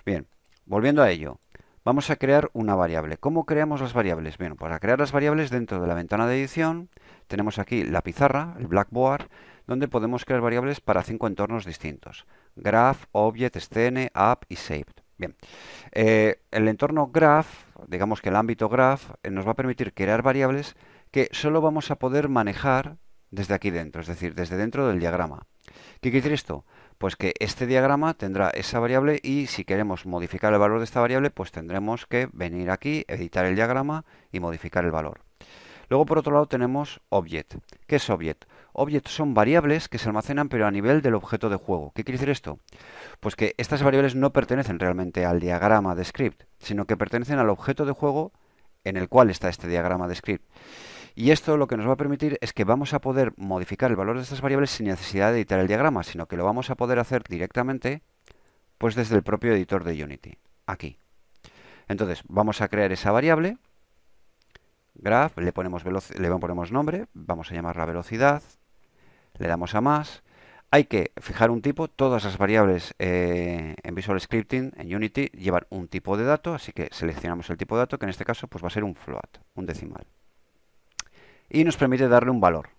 Bien, 0.05 0.27
volviendo 0.65 1.01
a 1.01 1.09
ello, 1.09 1.39
vamos 1.83 2.09
a 2.09 2.17
crear 2.17 2.49
una 2.53 2.75
variable. 2.75 3.17
¿Cómo 3.17 3.45
creamos 3.45 3.81
las 3.81 3.93
variables? 3.93 4.37
Bien, 4.37 4.55
para 4.55 4.79
crear 4.79 4.99
las 4.99 5.11
variables 5.11 5.49
dentro 5.49 5.79
de 5.79 5.87
la 5.87 5.93
ventana 5.93 6.27
de 6.27 6.39
edición 6.39 6.89
tenemos 7.27 7.57
aquí 7.57 7.83
la 7.83 8.01
pizarra, 8.01 8.55
el 8.59 8.67
Blackboard, 8.67 9.29
donde 9.67 9.87
podemos 9.87 10.25
crear 10.25 10.41
variables 10.41 10.79
para 10.79 11.03
cinco 11.03 11.27
entornos 11.27 11.65
distintos. 11.65 12.25
Graph, 12.55 13.05
Object, 13.11 13.57
Scene, 13.57 14.11
App 14.13 14.43
y 14.47 14.57
Saved. 14.57 15.04
Bien, 15.17 15.35
eh, 15.93 16.41
el 16.51 16.67
entorno 16.67 17.07
Graph, 17.07 17.47
digamos 17.87 18.21
que 18.21 18.29
el 18.29 18.35
ámbito 18.35 18.67
Graph, 18.67 19.11
eh, 19.23 19.31
nos 19.31 19.47
va 19.47 19.51
a 19.51 19.55
permitir 19.55 19.93
crear 19.93 20.21
variables 20.21 20.75
que 21.11 21.29
solo 21.31 21.61
vamos 21.61 21.89
a 21.89 21.95
poder 21.95 22.27
manejar 22.27 22.97
desde 23.31 23.53
aquí 23.53 23.71
dentro, 23.71 24.01
es 24.01 24.07
decir, 24.07 24.35
desde 24.35 24.57
dentro 24.57 24.87
del 24.87 24.99
diagrama. 24.99 25.47
¿Qué 26.01 26.11
quiere 26.11 26.17
decir 26.17 26.33
esto? 26.33 26.65
Pues 26.97 27.15
que 27.15 27.33
este 27.39 27.65
diagrama 27.65 28.13
tendrá 28.13 28.49
esa 28.49 28.79
variable 28.79 29.19
y 29.23 29.47
si 29.47 29.63
queremos 29.63 30.05
modificar 30.05 30.53
el 30.53 30.59
valor 30.59 30.79
de 30.79 30.85
esta 30.85 31.01
variable, 31.01 31.31
pues 31.31 31.51
tendremos 31.51 32.05
que 32.05 32.29
venir 32.33 32.69
aquí, 32.69 33.05
editar 33.07 33.45
el 33.45 33.55
diagrama 33.55 34.05
y 34.31 34.39
modificar 34.39 34.85
el 34.85 34.91
valor. 34.91 35.21
Luego, 35.89 36.05
por 36.05 36.17
otro 36.17 36.33
lado, 36.33 36.47
tenemos 36.47 37.01
Object. 37.09 37.55
¿Qué 37.87 37.97
es 37.97 38.09
Object? 38.09 38.45
Object 38.77 39.07
son 39.07 39.33
variables 39.33 39.87
que 39.87 39.97
se 39.97 40.09
almacenan 40.09 40.49
pero 40.49 40.67
a 40.67 40.71
nivel 40.71 41.01
del 41.01 41.15
objeto 41.15 41.49
de 41.49 41.55
juego. 41.55 41.91
¿Qué 41.95 42.03
quiere 42.03 42.17
decir 42.17 42.29
esto? 42.29 42.59
Pues 43.19 43.35
que 43.35 43.55
estas 43.57 43.83
variables 43.83 44.15
no 44.15 44.31
pertenecen 44.33 44.79
realmente 44.79 45.25
al 45.25 45.39
diagrama 45.39 45.95
de 45.95 46.03
script, 46.03 46.43
sino 46.59 46.85
que 46.85 46.97
pertenecen 46.97 47.39
al 47.39 47.49
objeto 47.49 47.85
de 47.85 47.93
juego 47.93 48.33
en 48.83 48.97
el 48.97 49.09
cual 49.09 49.29
está 49.29 49.49
este 49.49 49.67
diagrama 49.67 50.07
de 50.07 50.15
script. 50.15 50.45
Y 51.15 51.31
esto 51.31 51.55
lo 51.55 51.67
que 51.67 51.77
nos 51.77 51.87
va 51.87 51.93
a 51.93 51.97
permitir 51.97 52.37
es 52.41 52.51
que 52.51 52.65
vamos 52.65 52.93
a 52.93 52.99
poder 52.99 53.33
modificar 53.37 53.89
el 53.89 53.95
valor 53.95 54.17
de 54.17 54.23
estas 54.23 54.41
variables 54.41 54.71
sin 54.71 54.87
necesidad 54.87 55.31
de 55.31 55.37
editar 55.37 55.59
el 55.59 55.67
diagrama, 55.67 56.03
sino 56.03 56.27
que 56.27 56.35
lo 56.35 56.43
vamos 56.43 56.69
a 56.69 56.75
poder 56.75 56.99
hacer 56.99 57.23
directamente 57.23 58.03
pues 58.77 58.95
desde 58.95 59.15
el 59.15 59.23
propio 59.23 59.53
editor 59.53 59.85
de 59.85 60.03
Unity, 60.03 60.37
aquí. 60.65 60.99
Entonces, 61.87 62.23
vamos 62.27 62.59
a 62.59 62.67
crear 62.67 62.91
esa 62.91 63.11
variable, 63.11 63.57
graph, 64.95 65.37
le 65.37 65.53
ponemos, 65.53 65.83
le 65.85 66.29
ponemos 66.39 66.71
nombre, 66.73 67.05
vamos 67.13 67.49
a 67.49 67.55
llamarla 67.55 67.85
velocidad, 67.85 68.43
le 69.37 69.47
damos 69.47 69.75
a 69.75 69.81
más, 69.81 70.23
hay 70.71 70.85
que 70.85 71.11
fijar 71.21 71.51
un 71.51 71.61
tipo, 71.61 71.87
todas 71.87 72.23
las 72.23 72.37
variables 72.37 72.95
eh, 72.99 73.75
en 73.81 73.95
Visual 73.95 74.19
Scripting, 74.19 74.73
en 74.77 74.95
Unity, 74.95 75.29
llevan 75.33 75.65
un 75.69 75.87
tipo 75.87 76.17
de 76.17 76.25
dato, 76.25 76.53
así 76.53 76.71
que 76.71 76.89
seleccionamos 76.91 77.49
el 77.49 77.57
tipo 77.57 77.75
de 77.75 77.81
dato, 77.81 77.97
que 77.99 78.05
en 78.05 78.09
este 78.09 78.25
caso 78.25 78.47
pues 78.47 78.63
va 78.63 78.67
a 78.67 78.71
ser 78.71 78.83
un 78.83 78.95
float, 78.95 79.37
un 79.55 79.65
decimal 79.65 80.05
y 81.49 81.63
nos 81.63 81.77
permite 81.77 82.07
darle 82.07 82.31
un 82.31 82.41
valor. 82.41 82.69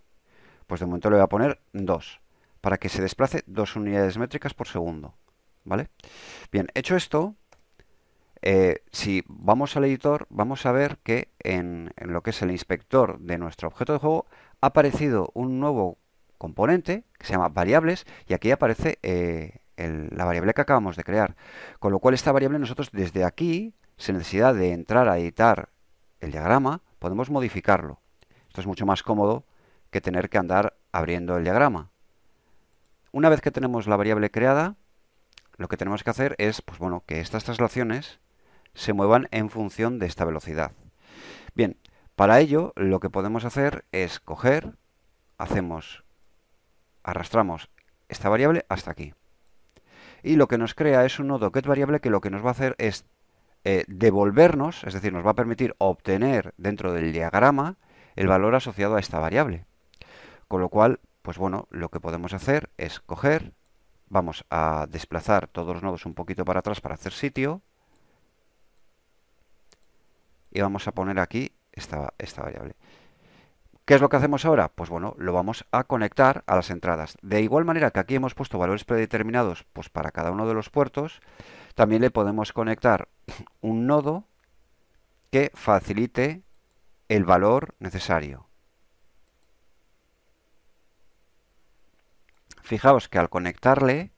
Pues 0.66 0.80
de 0.80 0.86
momento 0.86 1.10
le 1.10 1.16
voy 1.16 1.24
a 1.24 1.28
poner 1.28 1.60
2, 1.72 2.20
para 2.60 2.78
que 2.78 2.88
se 2.88 3.02
desplace 3.02 3.42
2 3.46 3.76
unidades 3.76 4.18
métricas 4.18 4.54
por 4.54 4.68
segundo. 4.68 5.14
¿Vale? 5.64 5.88
Bien, 6.52 6.68
hecho 6.74 6.96
esto, 6.96 7.34
eh, 8.42 8.82
si 8.92 9.24
vamos 9.26 9.76
al 9.76 9.84
editor, 9.84 10.26
vamos 10.30 10.64
a 10.66 10.72
ver 10.72 10.98
que 10.98 11.30
en, 11.40 11.92
lo 11.96 12.22
que 12.22 12.30
es 12.30 12.42
el 12.42 12.52
inspector 12.52 13.18
de 13.18 13.38
nuestro 13.38 13.68
objeto 13.68 13.92
de 13.92 13.98
juego 13.98 14.26
ha 14.60 14.68
aparecido 14.68 15.30
un 15.34 15.58
nuevo 15.58 15.98
componente 16.38 17.04
que 17.18 17.26
se 17.26 17.32
llama 17.32 17.48
variables 17.48 18.06
y 18.26 18.34
aquí 18.34 18.50
aparece 18.50 18.98
eh, 19.02 19.60
la 19.76 20.24
variable 20.24 20.54
que 20.54 20.60
acabamos 20.60 20.96
de 20.96 21.04
crear. 21.04 21.36
Con 21.78 21.92
lo 21.92 21.98
cual 21.98 22.14
esta 22.14 22.32
variable 22.32 22.58
nosotros 22.58 22.90
desde 22.92 23.24
aquí, 23.24 23.74
sin 23.96 24.16
necesidad 24.16 24.54
de 24.54 24.72
entrar 24.72 25.08
a 25.08 25.18
editar 25.18 25.70
el 26.20 26.32
diagrama, 26.32 26.82
podemos 26.98 27.30
modificarlo. 27.30 28.00
Esto 28.48 28.60
es 28.60 28.66
mucho 28.66 28.86
más 28.86 29.02
cómodo 29.02 29.44
que 29.90 30.00
tener 30.00 30.28
que 30.28 30.38
andar 30.38 30.76
abriendo 30.92 31.36
el 31.36 31.44
diagrama. 31.44 31.90
Una 33.12 33.28
vez 33.28 33.40
que 33.40 33.50
tenemos 33.50 33.86
la 33.86 33.96
variable 33.96 34.30
creada, 34.30 34.76
lo 35.56 35.68
que 35.68 35.76
tenemos 35.76 36.04
que 36.04 36.10
hacer 36.10 36.34
es 36.38 36.62
pues 36.62 36.78
bueno, 36.78 37.02
que 37.06 37.20
estas 37.20 37.44
traslaciones 37.44 38.20
se 38.74 38.92
muevan 38.92 39.28
en 39.30 39.50
función 39.50 39.98
de 39.98 40.06
esta 40.06 40.24
velocidad. 40.24 40.72
Bien, 41.54 41.78
para 42.14 42.40
ello 42.40 42.72
lo 42.76 43.00
que 43.00 43.10
podemos 43.10 43.44
hacer 43.44 43.84
es 43.92 44.20
coger, 44.20 44.76
hacemos, 45.38 46.04
arrastramos 47.06 47.70
esta 48.08 48.28
variable 48.28 48.66
hasta 48.68 48.90
aquí. 48.90 49.14
Y 50.22 50.36
lo 50.36 50.48
que 50.48 50.58
nos 50.58 50.74
crea 50.74 51.04
es 51.04 51.18
un 51.18 51.28
nodo 51.28 51.50
getVariable 51.52 52.00
que 52.00 52.10
lo 52.10 52.20
que 52.20 52.30
nos 52.30 52.44
va 52.44 52.48
a 52.48 52.52
hacer 52.52 52.74
es 52.78 53.06
eh, 53.64 53.84
devolvernos, 53.86 54.84
es 54.84 54.92
decir, 54.92 55.12
nos 55.12 55.24
va 55.24 55.30
a 55.30 55.34
permitir 55.34 55.74
obtener 55.78 56.52
dentro 56.56 56.92
del 56.92 57.12
diagrama 57.12 57.76
el 58.16 58.26
valor 58.26 58.54
asociado 58.54 58.96
a 58.96 59.00
esta 59.00 59.20
variable. 59.20 59.64
Con 60.48 60.60
lo 60.60 60.68
cual, 60.68 61.00
pues 61.22 61.38
bueno, 61.38 61.68
lo 61.70 61.90
que 61.90 62.00
podemos 62.00 62.32
hacer 62.34 62.70
es 62.76 63.00
coger, 63.00 63.52
vamos 64.08 64.44
a 64.50 64.86
desplazar 64.88 65.46
todos 65.46 65.74
los 65.74 65.82
nodos 65.82 66.06
un 66.06 66.14
poquito 66.14 66.44
para 66.44 66.60
atrás 66.60 66.80
para 66.80 66.94
hacer 66.94 67.12
sitio, 67.12 67.62
y 70.50 70.60
vamos 70.60 70.88
a 70.88 70.92
poner 70.92 71.18
aquí 71.18 71.52
esta, 71.72 72.14
esta 72.18 72.42
variable. 72.42 72.74
¿Qué 73.86 73.94
es 73.94 74.00
lo 74.00 74.08
que 74.08 74.16
hacemos 74.16 74.44
ahora? 74.44 74.72
Pues 74.74 74.90
bueno, 74.90 75.14
lo 75.16 75.32
vamos 75.32 75.64
a 75.70 75.84
conectar 75.84 76.42
a 76.48 76.56
las 76.56 76.70
entradas. 76.70 77.16
De 77.22 77.40
igual 77.40 77.64
manera 77.64 77.92
que 77.92 78.00
aquí 78.00 78.16
hemos 78.16 78.34
puesto 78.34 78.58
valores 78.58 78.84
predeterminados 78.84 79.64
pues 79.72 79.90
para 79.90 80.10
cada 80.10 80.32
uno 80.32 80.48
de 80.48 80.54
los 80.54 80.70
puertos, 80.70 81.20
también 81.76 82.02
le 82.02 82.10
podemos 82.10 82.52
conectar 82.52 83.06
un 83.60 83.86
nodo 83.86 84.24
que 85.30 85.52
facilite 85.54 86.42
el 87.08 87.24
valor 87.24 87.76
necesario. 87.78 88.48
Fijaos 92.62 93.08
que 93.08 93.20
al 93.20 93.30
conectarle 93.30 94.10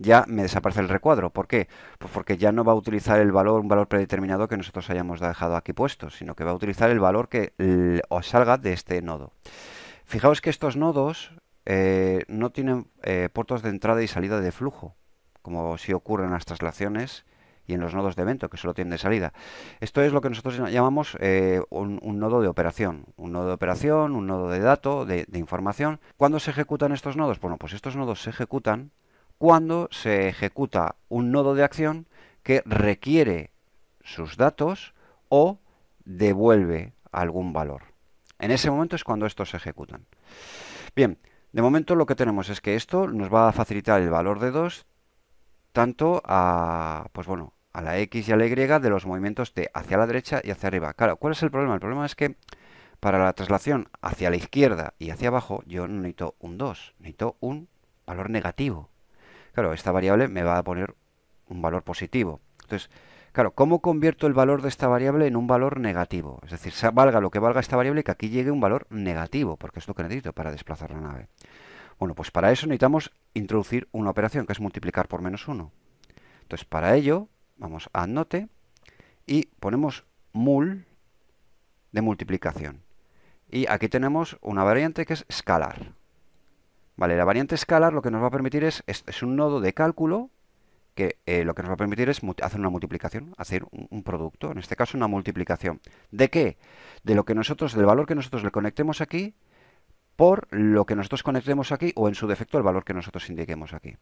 ya 0.00 0.24
me 0.26 0.42
desaparece 0.42 0.80
el 0.80 0.88
recuadro. 0.88 1.30
¿Por 1.30 1.46
qué? 1.46 1.68
Pues 1.98 2.10
porque 2.12 2.38
ya 2.38 2.52
no 2.52 2.64
va 2.64 2.72
a 2.72 2.76
utilizar 2.76 3.20
el 3.20 3.32
valor, 3.32 3.60
un 3.60 3.68
valor 3.68 3.86
predeterminado 3.86 4.48
que 4.48 4.56
nosotros 4.56 4.88
hayamos 4.90 5.20
dejado 5.20 5.56
aquí 5.56 5.72
puesto, 5.72 6.10
sino 6.10 6.34
que 6.34 6.44
va 6.44 6.52
a 6.52 6.54
utilizar 6.54 6.90
el 6.90 7.00
valor 7.00 7.28
que 7.28 7.52
os 8.08 8.26
salga 8.26 8.56
de 8.56 8.72
este 8.72 9.02
nodo. 9.02 9.32
Fijaos 10.04 10.40
que 10.40 10.50
estos 10.50 10.76
nodos 10.76 11.32
eh, 11.66 12.24
no 12.26 12.50
tienen 12.50 12.88
eh, 13.02 13.28
puertos 13.32 13.62
de 13.62 13.68
entrada 13.68 14.02
y 14.02 14.08
salida 14.08 14.40
de 14.40 14.50
flujo, 14.50 14.96
como 15.42 15.78
si 15.78 15.92
ocurre 15.92 16.24
en 16.24 16.32
las 16.32 16.44
traslaciones 16.44 17.24
y 17.66 17.74
en 17.74 17.80
los 17.80 17.94
nodos 17.94 18.16
de 18.16 18.22
evento, 18.22 18.50
que 18.50 18.56
solo 18.56 18.74
tienen 18.74 18.90
de 18.90 18.98
salida. 18.98 19.32
Esto 19.78 20.02
es 20.02 20.12
lo 20.12 20.20
que 20.20 20.30
nosotros 20.30 20.56
llamamos 20.72 21.16
eh, 21.20 21.60
un, 21.70 22.00
nodo 22.18 22.40
de 22.40 22.48
operación. 22.48 23.04
Un 23.16 23.32
nodo 23.32 23.48
de 23.48 23.52
operación, 23.52 24.16
un 24.16 24.26
nodo 24.26 24.48
de 24.48 24.58
dato, 24.58 25.06
de, 25.06 25.26
información. 25.34 26.00
¿Cuándo 26.16 26.40
se 26.40 26.50
ejecutan 26.50 26.90
estos 26.90 27.16
nodos? 27.16 27.38
Bueno, 27.38 27.58
pues 27.58 27.74
estos 27.74 27.94
nodos 27.94 28.22
se 28.22 28.30
ejecutan 28.30 28.90
cuando 29.40 29.88
se 29.90 30.28
ejecuta 30.28 30.96
un 31.08 31.32
nodo 31.32 31.54
de 31.54 31.64
acción 31.64 32.06
que 32.42 32.62
requiere 32.66 33.52
sus 34.02 34.36
datos 34.36 34.92
o 35.30 35.60
devuelve 36.04 36.92
algún 37.10 37.54
valor. 37.54 37.84
En 38.38 38.50
ese 38.50 38.70
momento 38.70 38.96
es 38.96 39.02
cuando 39.02 39.24
estos 39.24 39.48
se 39.48 39.56
ejecutan. 39.56 40.04
Bien, 40.94 41.16
de 41.52 41.62
momento 41.62 41.94
lo 41.94 42.04
que 42.04 42.16
tenemos 42.16 42.50
es 42.50 42.60
que 42.60 42.74
esto 42.74 43.08
nos 43.08 43.32
va 43.32 43.48
a 43.48 43.52
facilitar 43.52 44.02
el 44.02 44.10
valor 44.10 44.40
de 44.40 44.50
2 44.50 44.84
tanto 45.72 46.20
a, 46.26 47.08
pues 47.14 47.26
bueno, 47.26 47.54
a 47.72 47.80
la 47.80 47.98
X 47.98 48.28
y 48.28 48.32
a 48.32 48.36
la 48.36 48.44
Y 48.44 48.54
de 48.54 48.90
los 48.90 49.06
movimientos 49.06 49.54
de 49.54 49.70
hacia 49.72 49.96
la 49.96 50.06
derecha 50.06 50.42
y 50.44 50.50
hacia 50.50 50.66
arriba. 50.66 50.92
Claro, 50.92 51.16
¿cuál 51.16 51.32
es 51.32 51.42
el 51.42 51.50
problema? 51.50 51.72
El 51.72 51.80
problema 51.80 52.04
es 52.04 52.14
que 52.14 52.36
para 53.00 53.18
la 53.18 53.32
traslación 53.32 53.88
hacia 54.02 54.28
la 54.28 54.36
izquierda 54.36 54.92
y 54.98 55.08
hacia 55.08 55.28
abajo 55.28 55.62
yo 55.64 55.88
no 55.88 55.94
necesito 55.94 56.34
un 56.40 56.58
2, 56.58 56.96
necesito 56.98 57.38
un 57.40 57.68
valor 58.04 58.28
negativo. 58.28 58.90
Claro, 59.52 59.72
esta 59.72 59.92
variable 59.92 60.28
me 60.28 60.42
va 60.42 60.58
a 60.58 60.62
poner 60.62 60.94
un 61.48 61.62
valor 61.62 61.82
positivo. 61.82 62.40
Entonces, 62.62 62.90
claro, 63.32 63.52
¿cómo 63.52 63.80
convierto 63.80 64.26
el 64.26 64.32
valor 64.32 64.62
de 64.62 64.68
esta 64.68 64.88
variable 64.88 65.26
en 65.26 65.36
un 65.36 65.46
valor 65.46 65.80
negativo? 65.80 66.40
Es 66.44 66.50
decir, 66.50 66.72
valga 66.92 67.20
lo 67.20 67.30
que 67.30 67.38
valga 67.38 67.60
esta 67.60 67.76
variable, 67.76 68.04
que 68.04 68.12
aquí 68.12 68.28
llegue 68.28 68.50
un 68.50 68.60
valor 68.60 68.86
negativo, 68.90 69.56
porque 69.56 69.80
es 69.80 69.88
lo 69.88 69.94
que 69.94 70.02
necesito 70.02 70.32
para 70.32 70.52
desplazar 70.52 70.92
la 70.92 71.00
nave. 71.00 71.28
Bueno, 71.98 72.14
pues 72.14 72.30
para 72.30 72.50
eso 72.52 72.66
necesitamos 72.66 73.12
introducir 73.34 73.88
una 73.92 74.10
operación, 74.10 74.46
que 74.46 74.52
es 74.52 74.60
multiplicar 74.60 75.08
por 75.08 75.20
menos 75.20 75.48
1. 75.48 75.70
Entonces, 76.42 76.64
para 76.64 76.94
ello, 76.96 77.28
Vamos 77.60 77.90
a 77.92 78.06
note 78.06 78.48
y 79.26 79.48
ponemos 79.60 80.06
mul 80.32 80.86
de 81.92 82.00
multiplicación. 82.00 82.82
Y 83.50 83.68
aquí 83.68 83.88
tenemos 83.88 84.38
una 84.40 84.64
variante 84.64 85.04
que 85.04 85.12
es 85.12 85.26
scalar. 85.30 85.92
Vale, 87.00 87.16
la 87.16 87.24
variante 87.24 87.56
scalar 87.56 87.94
lo 87.94 88.02
que 88.02 88.10
nos 88.10 88.22
va 88.22 88.26
a 88.26 88.30
permitir 88.30 88.62
es, 88.62 88.84
es, 88.86 89.22
un 89.22 89.34
nodo 89.34 89.62
de 89.62 89.72
cálculo 89.72 90.28
que 90.94 91.16
eh, 91.24 91.44
lo 91.46 91.54
que 91.54 91.62
nos 91.62 91.70
va 91.70 91.74
a 91.74 91.78
permitir 91.78 92.10
es 92.10 92.20
hacer 92.42 92.60
una 92.60 92.68
multiplicación, 92.68 93.32
hacer 93.38 93.64
un, 93.70 93.86
un, 93.88 94.02
producto, 94.02 94.52
en 94.52 94.58
este 94.58 94.76
caso 94.76 94.98
una 94.98 95.06
multiplicación. 95.06 95.80
¿De 96.10 96.28
qué? 96.28 96.58
De 97.02 97.14
lo 97.14 97.24
que 97.24 97.34
nosotros, 97.34 97.72
del 97.72 97.86
valor 97.86 98.04
que 98.04 98.14
nosotros 98.14 98.44
le 98.44 98.50
conectemos 98.50 99.00
aquí 99.00 99.34
por 100.14 100.46
lo 100.50 100.84
que 100.84 100.94
nosotros 100.94 101.22
conectemos 101.22 101.72
aquí 101.72 101.94
o 101.96 102.06
en 102.06 102.14
su 102.14 102.26
defecto 102.26 102.58
el 102.58 102.64
valor 102.64 102.84
que 102.84 102.92
nosotros 102.92 103.30
indiquemos 103.30 103.72
aquí. 103.72 103.96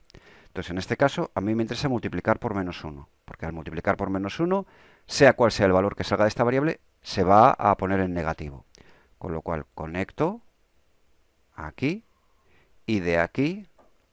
Entonces, 0.49 0.73
en 0.73 0.79
este 0.79 0.97
caso, 0.97 1.31
a 1.37 1.41
mí 1.41 1.55
me 1.55 1.63
interesa 1.63 1.89
multiplicar 1.89 2.41
por 2.41 2.57
menos 2.57 2.83
1, 2.83 3.09
porque 3.25 3.47
al 3.47 3.53
multiplicar 3.53 3.97
por 3.97 4.11
menos 4.11 4.41
1, 4.41 4.67
sea 5.07 5.35
cual 5.35 5.53
sea 5.53 5.67
el 5.67 5.73
valor 5.73 5.95
que 5.95 6.03
salga 6.03 6.25
de 6.25 6.31
esta 6.31 6.43
variable, 6.43 6.81
se 7.01 7.23
va 7.23 7.51
a 7.51 7.77
poner 7.77 8.01
en 8.01 8.13
negativo. 8.13 8.65
Con 9.19 9.31
lo 9.31 9.43
cual, 9.43 9.67
conecto 9.77 10.43
aquí 11.55 12.08
y 12.89 13.01
de 13.01 13.19
aquí 13.19 13.69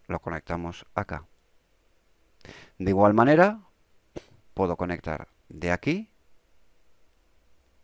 lo 0.07 0.19
conectamos 0.19 0.85
acá. 0.95 1.25
De 2.77 2.91
igual 2.91 3.13
manera, 3.13 3.61
puedo 4.53 4.75
conectar 4.75 5.29
de 5.47 5.71
aquí 5.71 6.09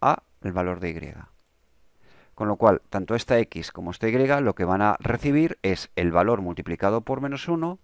a 0.02 0.22
el 0.42 0.52
valor 0.52 0.82
de 0.82 0.90
y. 0.90 1.30
Con 2.36 2.50
lo 2.50 2.58
cual, 2.58 2.82
tanto 2.90 3.16
esta 3.16 3.40
x 3.40 3.72
como 3.72 3.92
esta 3.92 4.08
y 4.08 4.42
lo 4.42 4.54
que 4.54 4.66
van 4.66 4.82
a 4.82 4.98
recibir 5.00 5.58
es 5.62 5.90
el 5.96 6.12
valor 6.12 6.42
multiplicado 6.42 7.02
por 7.02 7.22
menos 7.22 7.48
1 7.48 7.80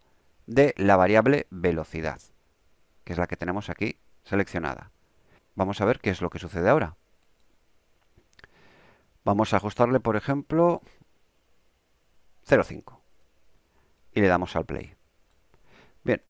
de 0.46 0.74
la 0.76 0.98
variable 0.98 1.48
velocidad, 1.50 2.20
que 3.06 3.14
es 3.14 3.20
la 3.20 3.28
que 3.28 3.38
tenemos 3.38 3.70
aquí 3.70 3.98
seleccionada. 4.26 4.92
Vamos 5.56 5.80
a 5.80 5.86
ver 5.86 6.00
qué 6.02 6.10
es 6.10 6.22
lo 6.22 6.30
que 6.30 6.40
sucede 6.40 6.70
ahora. 6.70 6.98
Vamos 9.24 9.54
a 9.54 9.58
ajustarle, 9.58 10.02
por 10.02 10.18
ejemplo, 10.18 10.82
0,5. 12.46 12.97
Y 14.18 14.20
le 14.20 14.30
damos 14.30 14.56
al 14.56 14.66
play. 14.66 14.96
Bien. 16.04 16.24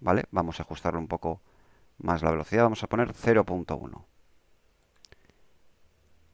¿Vale? 0.00 0.24
Vamos 0.30 0.58
a 0.58 0.62
ajustarle 0.62 0.98
un 0.98 1.08
poco 1.08 1.42
más 1.98 2.22
la 2.22 2.30
velocidad. 2.30 2.62
Vamos 2.62 2.82
a 2.82 2.86
poner 2.86 3.12
0.1. 3.12 4.06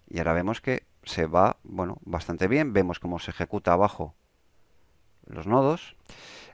Y 0.06 0.18
ahora 0.18 0.34
vemos 0.34 0.60
que 0.60 0.86
se 1.02 1.26
va, 1.26 1.56
bueno, 1.64 1.98
bastante 2.02 2.46
bien. 2.46 2.72
Vemos 2.72 3.00
cómo 3.00 3.18
se 3.18 3.32
ejecuta 3.32 3.72
abajo 3.72 4.14
los 5.26 5.48
nodos. 5.48 5.96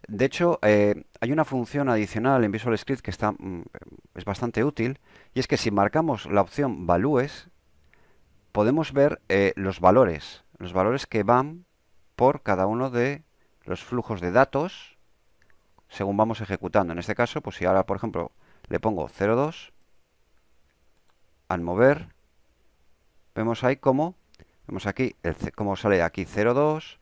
De 0.09 0.25
hecho, 0.25 0.59
eh, 0.63 1.05
hay 1.21 1.33
una 1.33 1.45
función 1.45 1.91
adicional 1.91 2.45
en 2.45 2.53
Visual 2.53 2.79
Script 2.79 3.03
que 3.03 3.11
está, 3.11 3.33
mm, 3.33 3.65
es 4.15 4.25
bastante 4.25 4.65
útil, 4.65 5.01
y 5.35 5.41
es 5.41 5.47
que 5.47 5.59
si 5.59 5.71
marcamos 5.71 6.25
la 6.25 6.41
opción 6.41 6.87
Values, 6.87 7.51
podemos 8.53 8.93
ver 8.93 9.21
eh, 9.29 9.53
los 9.57 9.81
valores, 9.81 10.45
los 10.59 10.73
valores 10.73 11.07
que 11.07 11.23
van 11.23 11.65
por 12.17 12.43
cada 12.43 12.67
uno 12.67 12.91
de 12.91 13.23
los 13.65 13.83
flujos 13.83 14.21
de 14.21 14.33
datos 14.33 14.99
según 15.91 16.17
vamos 16.17 16.41
ejecutando. 16.41 16.93
En 16.93 16.99
este 16.99 17.15
caso, 17.15 17.41
pues 17.43 17.57
si 17.57 17.65
ahora, 17.65 17.85
por 17.85 17.97
ejemplo, 17.97 18.33
le 18.69 18.81
pongo 18.81 19.09
0,2, 19.09 19.73
al 21.49 21.61
mover, 21.61 22.15
vemos 23.35 23.65
ahí 23.65 23.77
cómo, 23.77 24.15
vemos 24.67 24.87
aquí, 24.87 25.17
cómo 25.57 25.77
sale 25.77 26.03
aquí 26.03 26.25
0,2, 26.25 26.99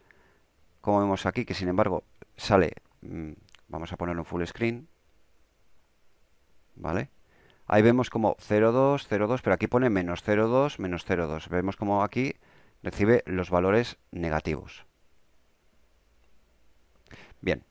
como 0.80 1.00
vemos 1.00 1.26
aquí 1.26 1.44
que 1.44 1.54
sin 1.54 1.68
embargo 1.68 2.02
sale, 2.36 2.72
mm, 3.02 3.32
vamos 3.68 3.92
a 3.92 3.96
ponerlo 3.96 4.22
en 4.22 4.26
full 4.26 4.44
screen, 4.46 4.88
¿vale? 6.76 7.10
Ahí 7.68 7.82
vemos 7.82 8.08
como 8.08 8.34
0,2, 8.36 9.06
0,2, 9.06 9.40
pero 9.42 9.54
aquí 9.54 9.66
pone 9.66 9.90
menos 9.90 10.24
0,2, 10.26 10.78
menos 10.78 11.06
0,2. 11.06 11.48
Vemos 11.50 11.76
como 11.76 12.02
aquí 12.02 12.34
recibe 12.82 13.22
los 13.26 13.50
valores 13.50 13.98
negativos. 14.10 14.86
Bien, 17.42 17.62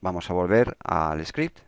vamos 0.00 0.30
a 0.30 0.34
volver 0.34 0.76
al 0.84 1.24
script. 1.26 1.58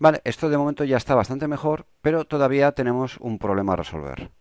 Vale, 0.00 0.20
esto 0.24 0.50
de 0.50 0.58
momento 0.58 0.82
ya 0.82 0.96
está 0.96 1.14
bastante 1.14 1.46
mejor, 1.46 1.86
pero 2.02 2.24
todavía 2.24 2.72
tenemos 2.72 3.16
un 3.18 3.38
problema 3.38 3.74
a 3.74 3.76
resolver. 3.76 4.32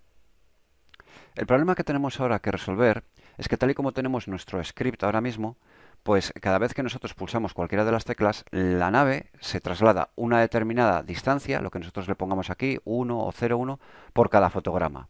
El 1.35 1.45
problema 1.45 1.75
que 1.75 1.83
tenemos 1.83 2.19
ahora 2.19 2.39
que 2.39 2.51
resolver 2.51 3.03
es 3.37 3.47
que 3.47 3.57
tal 3.57 3.69
y 3.69 3.75
como 3.75 3.91
tenemos 3.91 4.27
nuestro 4.27 4.63
script 4.63 5.03
ahora 5.03 5.21
mismo, 5.21 5.57
pues 6.03 6.33
cada 6.41 6.59
vez 6.59 6.73
que 6.73 6.83
nosotros 6.83 7.13
pulsamos 7.13 7.53
cualquiera 7.53 7.85
de 7.85 7.91
las 7.91 8.03
teclas, 8.03 8.43
la 8.51 8.91
nave 8.91 9.31
se 9.39 9.61
traslada 9.61 10.09
una 10.15 10.41
determinada 10.41 11.01
distancia, 11.01 11.61
lo 11.61 11.71
que 11.71 11.79
nosotros 11.79 12.07
le 12.07 12.15
pongamos 12.15 12.49
aquí, 12.49 12.77
1 12.83 13.17
o 13.17 13.31
0,1, 13.31 13.79
por 14.11 14.29
cada 14.29 14.49
fotograma. 14.49 15.07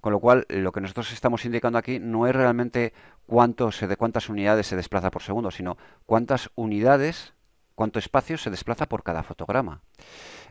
Con 0.00 0.12
lo 0.12 0.20
cual, 0.20 0.46
lo 0.48 0.72
que 0.72 0.80
nosotros 0.80 1.12
estamos 1.12 1.44
indicando 1.44 1.78
aquí 1.78 1.98
no 1.98 2.26
es 2.26 2.34
realmente 2.34 2.94
cuánto 3.26 3.70
se 3.70 3.86
de 3.86 3.98
cuántas 3.98 4.30
unidades 4.30 4.66
se 4.66 4.76
desplaza 4.76 5.10
por 5.10 5.22
segundo, 5.22 5.50
sino 5.50 5.76
cuántas 6.06 6.50
unidades, 6.54 7.34
cuánto 7.74 7.98
espacio 7.98 8.38
se 8.38 8.48
desplaza 8.48 8.86
por 8.86 9.02
cada 9.02 9.22
fotograma. 9.22 9.82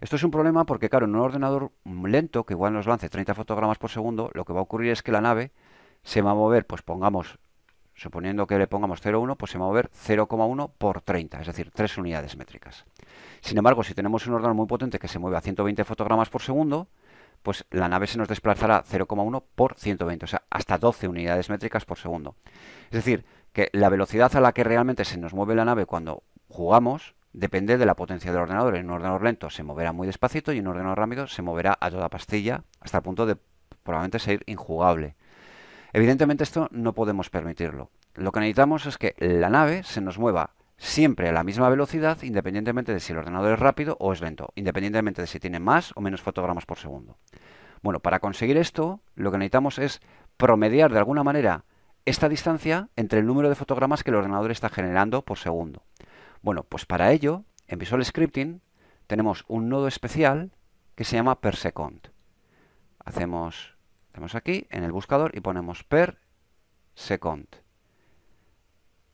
Esto 0.01 0.17
es 0.17 0.24
un 0.24 0.29
problema 0.29 0.65
porque, 0.65 0.89
claro, 0.89 1.08
en 1.08 1.15
un 1.15 1.22
ordenador 1.22 1.72
lento, 1.84 2.46
que 2.46 2.53
igual 2.53 2.74
nos 2.74 2.86
lance 2.86 3.10
30 3.10 3.34
fotogramas 3.34 3.79
por 3.79 3.89
segundo, 3.89 4.29
lo 4.36 4.46
que 4.46 4.53
va 4.53 4.60
a 4.60 4.63
ocurrir 4.63 4.91
es 4.91 5.01
que 5.01 5.12
la 5.12 5.22
nave 5.22 5.51
se 6.03 6.22
va 6.22 6.31
a 6.31 6.36
mover, 6.36 6.67
pues 6.67 6.84
pongamos 6.84 7.39
suponiendo 8.00 8.48
que 8.48 8.58
le 8.58 8.68
pongamos 8.68 9.03
0,1, 9.03 9.36
pues 9.38 9.51
se 9.51 9.58
va 9.58 9.65
a 9.65 9.68
mover 9.68 9.89
0,1 9.91 10.72
por 10.77 11.01
30, 11.01 11.41
es 11.41 11.48
decir, 11.48 11.72
3 11.72 11.98
unidades 11.98 12.38
métricas. 12.38 12.86
Sin 13.42 13.57
embargo, 13.57 13.83
si 13.83 13.94
tenemos 13.94 14.25
un 14.25 14.33
ordenador 14.33 14.55
muy 14.55 14.68
potente 14.68 15.00
que 15.00 15.07
se 15.07 15.20
mueve 15.20 15.38
a 15.38 15.42
120 15.42 15.83
fotogramas 15.83 16.29
por 16.29 16.42
segundo, 16.42 16.88
pues 17.44 17.66
la 17.72 17.88
nave 17.88 18.07
se 18.07 18.18
nos 18.18 18.27
desplazará 18.27 18.83
0,1 18.83 19.44
por 19.55 19.75
120, 19.75 20.25
o 20.25 20.27
sea, 20.27 20.44
hasta 20.50 20.77
12 20.77 21.07
unidades 21.07 21.50
métricas 21.50 21.85
por 21.85 21.98
segundo. 21.98 22.35
Es 22.85 22.92
decir, 22.92 23.25
que 23.53 23.70
la 23.74 23.90
velocidad 23.90 24.35
a 24.35 24.42
la 24.42 24.53
que 24.53 24.64
realmente 24.64 25.05
se 25.05 25.18
nos 25.18 25.33
mueve 25.33 25.55
la 25.55 25.66
nave 25.66 25.85
cuando 25.85 26.24
jugamos 26.48 27.16
depende 27.33 27.77
de 27.77 27.85
la 27.85 27.96
potencia 27.96 28.31
del 28.31 28.42
ordenador. 28.42 28.75
En 28.75 28.85
un 28.85 28.94
ordenador 28.94 29.24
lento 29.24 29.50
se 29.50 29.64
moverá 29.64 29.92
muy 29.92 30.07
despacito 30.07 30.51
y 30.51 30.57
en 30.57 30.68
un 30.68 30.72
ordenador 30.72 31.00
rápido 31.00 31.27
se 31.27 31.42
moverá 31.42 31.77
a 31.79 31.92
toda 31.92 32.09
pastilla 32.09 32.64
hasta 32.79 32.98
el 32.98 33.03
punto 33.03 33.25
de 33.25 33.38
probablemente 33.83 34.20
ser 34.20 34.44
injugable. 34.46 35.16
Evidentemente 35.93 36.43
esto 36.43 36.67
no 36.71 36.93
podemos 36.93 37.29
permitirlo. 37.29 37.89
Lo 38.15 38.31
que 38.31 38.39
necesitamos 38.39 38.85
es 38.85 38.97
que 38.97 39.15
la 39.17 39.49
nave 39.49 39.83
se 39.83 40.01
nos 40.01 40.19
mueva 40.19 40.51
siempre 40.77 41.29
a 41.29 41.33
la 41.33 41.43
misma 41.43 41.69
velocidad, 41.69 42.21
independientemente 42.21 42.93
de 42.93 42.99
si 42.99 43.11
el 43.11 43.19
ordenador 43.19 43.53
es 43.53 43.59
rápido 43.59 43.97
o 43.99 44.13
es 44.13 44.21
lento, 44.21 44.51
independientemente 44.55 45.21
de 45.21 45.27
si 45.27 45.39
tiene 45.39 45.59
más 45.59 45.91
o 45.95 46.01
menos 46.01 46.21
fotogramas 46.21 46.65
por 46.65 46.77
segundo. 46.77 47.17
Bueno, 47.81 47.99
para 47.99 48.19
conseguir 48.19 48.57
esto, 48.57 49.01
lo 49.15 49.31
que 49.31 49.37
necesitamos 49.37 49.79
es 49.79 50.01
promediar 50.37 50.91
de 50.91 50.99
alguna 50.99 51.23
manera 51.23 51.65
esta 52.05 52.29
distancia 52.29 52.89
entre 52.95 53.19
el 53.19 53.25
número 53.25 53.49
de 53.49 53.55
fotogramas 53.55 54.03
que 54.03 54.09
el 54.09 54.15
ordenador 54.15 54.51
está 54.51 54.69
generando 54.69 55.21
por 55.23 55.37
segundo. 55.37 55.83
Bueno, 56.41 56.63
pues 56.63 56.85
para 56.85 57.11
ello, 57.11 57.43
en 57.67 57.79
Visual 57.79 58.03
Scripting 58.03 58.61
tenemos 59.07 59.43
un 59.47 59.69
nodo 59.69 59.87
especial 59.87 60.51
que 60.95 61.03
se 61.03 61.15
llama 61.15 61.39
per 61.39 61.55
second. 61.55 62.09
Hacemos 63.03 63.75
Hacemos 64.11 64.35
aquí 64.35 64.67
en 64.69 64.83
el 64.83 64.91
buscador 64.91 65.35
y 65.35 65.41
ponemos 65.41 65.83
per 65.83 66.19
second. 66.95 67.48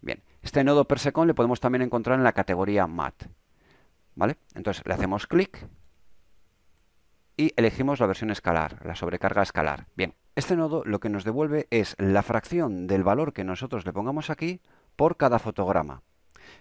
Bien, 0.01 0.23
este 0.41 0.63
nodo 0.63 0.85
per 0.85 0.99
second 0.99 1.27
le 1.27 1.33
podemos 1.33 1.59
también 1.59 1.81
encontrar 1.81 2.17
en 2.17 2.23
la 2.23 2.33
categoría 2.33 2.87
mat. 2.87 3.25
¿Vale? 4.15 4.37
Entonces 4.53 4.85
le 4.85 4.93
hacemos 4.93 5.27
clic 5.27 5.67
y 7.37 7.51
elegimos 7.57 7.99
la 7.99 8.07
versión 8.07 8.31
escalar, 8.31 8.85
la 8.85 8.95
sobrecarga 8.95 9.41
escalar. 9.41 9.87
Bien, 9.95 10.15
este 10.35 10.55
nodo 10.55 10.83
lo 10.85 10.99
que 10.99 11.09
nos 11.09 11.23
devuelve 11.23 11.67
es 11.69 11.95
la 11.99 12.23
fracción 12.23 12.87
del 12.87 13.03
valor 13.03 13.33
que 13.33 13.43
nosotros 13.43 13.85
le 13.85 13.93
pongamos 13.93 14.29
aquí 14.29 14.61
por 14.95 15.17
cada 15.17 15.39
fotograma. 15.39 16.01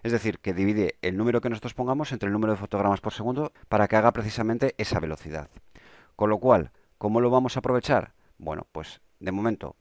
Es 0.03 0.13
decir, 0.13 0.39
que 0.41 0.55
divide 0.55 0.99
el 1.03 1.17
número 1.17 1.41
que 1.41 1.51
nosotros 1.51 1.75
pongamos 1.75 2.11
entre 2.13 2.27
el 2.27 2.33
número 2.33 2.53
de 2.53 2.59
fotogramas 2.59 3.01
por 3.01 3.13
segundo 3.13 3.53
para 3.69 3.87
que 3.87 3.97
haga 3.97 4.13
precisamente 4.13 4.75
esa 4.79 4.99
velocidad. 4.99 5.49
Con 6.17 6.31
lo 6.31 6.39
cual, 6.39 6.73
¿cómo 6.99 7.21
lo 7.21 7.31
vamos 7.31 7.57
a 7.57 7.61
aprovechar? 7.61 8.13
Bueno, 8.39 8.67
pues 8.73 9.01
de 9.21 9.33
momento 9.33 9.77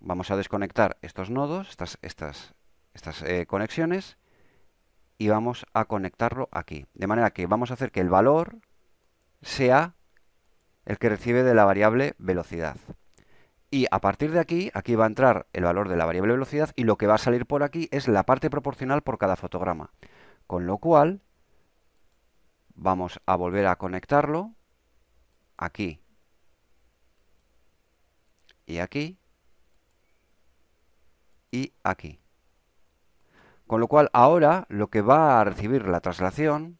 vamos 0.00 0.30
a 0.30 0.36
desconectar 0.36 0.96
estos 1.02 1.30
nodos, 1.30 1.70
estas, 1.70 1.98
estas, 2.02 2.54
estas 2.94 3.22
eh, 3.22 3.46
conexiones, 3.46 4.18
y 5.18 5.28
vamos 5.28 5.66
a 5.72 5.84
conectarlo 5.84 6.48
aquí. 6.50 6.86
De 6.94 7.06
manera 7.06 7.30
que 7.30 7.46
vamos 7.46 7.70
a 7.70 7.74
hacer 7.74 7.92
que 7.92 8.00
el 8.00 8.08
valor 8.08 8.58
sea 9.40 9.94
el 10.84 10.98
que 10.98 11.08
recibe 11.08 11.44
de 11.44 11.54
la 11.54 11.64
variable 11.64 12.14
velocidad. 12.18 12.76
Y 13.70 13.86
a 13.90 14.00
partir 14.00 14.32
de 14.32 14.40
aquí, 14.40 14.70
aquí 14.74 14.96
va 14.96 15.04
a 15.04 15.08
entrar 15.08 15.46
el 15.52 15.64
valor 15.64 15.88
de 15.88 15.96
la 15.96 16.04
variable 16.04 16.32
velocidad 16.32 16.72
y 16.76 16.84
lo 16.84 16.96
que 16.96 17.06
va 17.06 17.14
a 17.14 17.18
salir 17.18 17.46
por 17.46 17.62
aquí 17.62 17.88
es 17.92 18.08
la 18.08 18.24
parte 18.24 18.50
proporcional 18.50 19.02
por 19.02 19.18
cada 19.18 19.36
fotograma. 19.36 19.92
Con 20.46 20.66
lo 20.66 20.78
cual, 20.78 21.22
vamos 22.74 23.20
a 23.24 23.36
volver 23.36 23.66
a 23.66 23.76
conectarlo 23.76 24.54
aquí 25.56 26.01
y 28.72 28.78
aquí 28.78 29.18
y 31.50 31.72
aquí. 31.82 32.18
Con 33.66 33.80
lo 33.80 33.86
cual 33.86 34.08
ahora 34.14 34.66
lo 34.70 34.88
que 34.88 35.02
va 35.02 35.40
a 35.40 35.44
recibir 35.44 35.86
la 35.86 36.00
traslación 36.00 36.78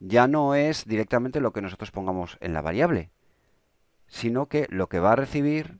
ya 0.00 0.26
no 0.26 0.56
es 0.56 0.84
directamente 0.84 1.40
lo 1.40 1.52
que 1.52 1.62
nosotros 1.62 1.92
pongamos 1.92 2.36
en 2.40 2.52
la 2.52 2.60
variable, 2.60 3.10
sino 4.08 4.46
que 4.46 4.66
lo 4.68 4.88
que 4.88 4.98
va 4.98 5.12
a 5.12 5.16
recibir 5.16 5.78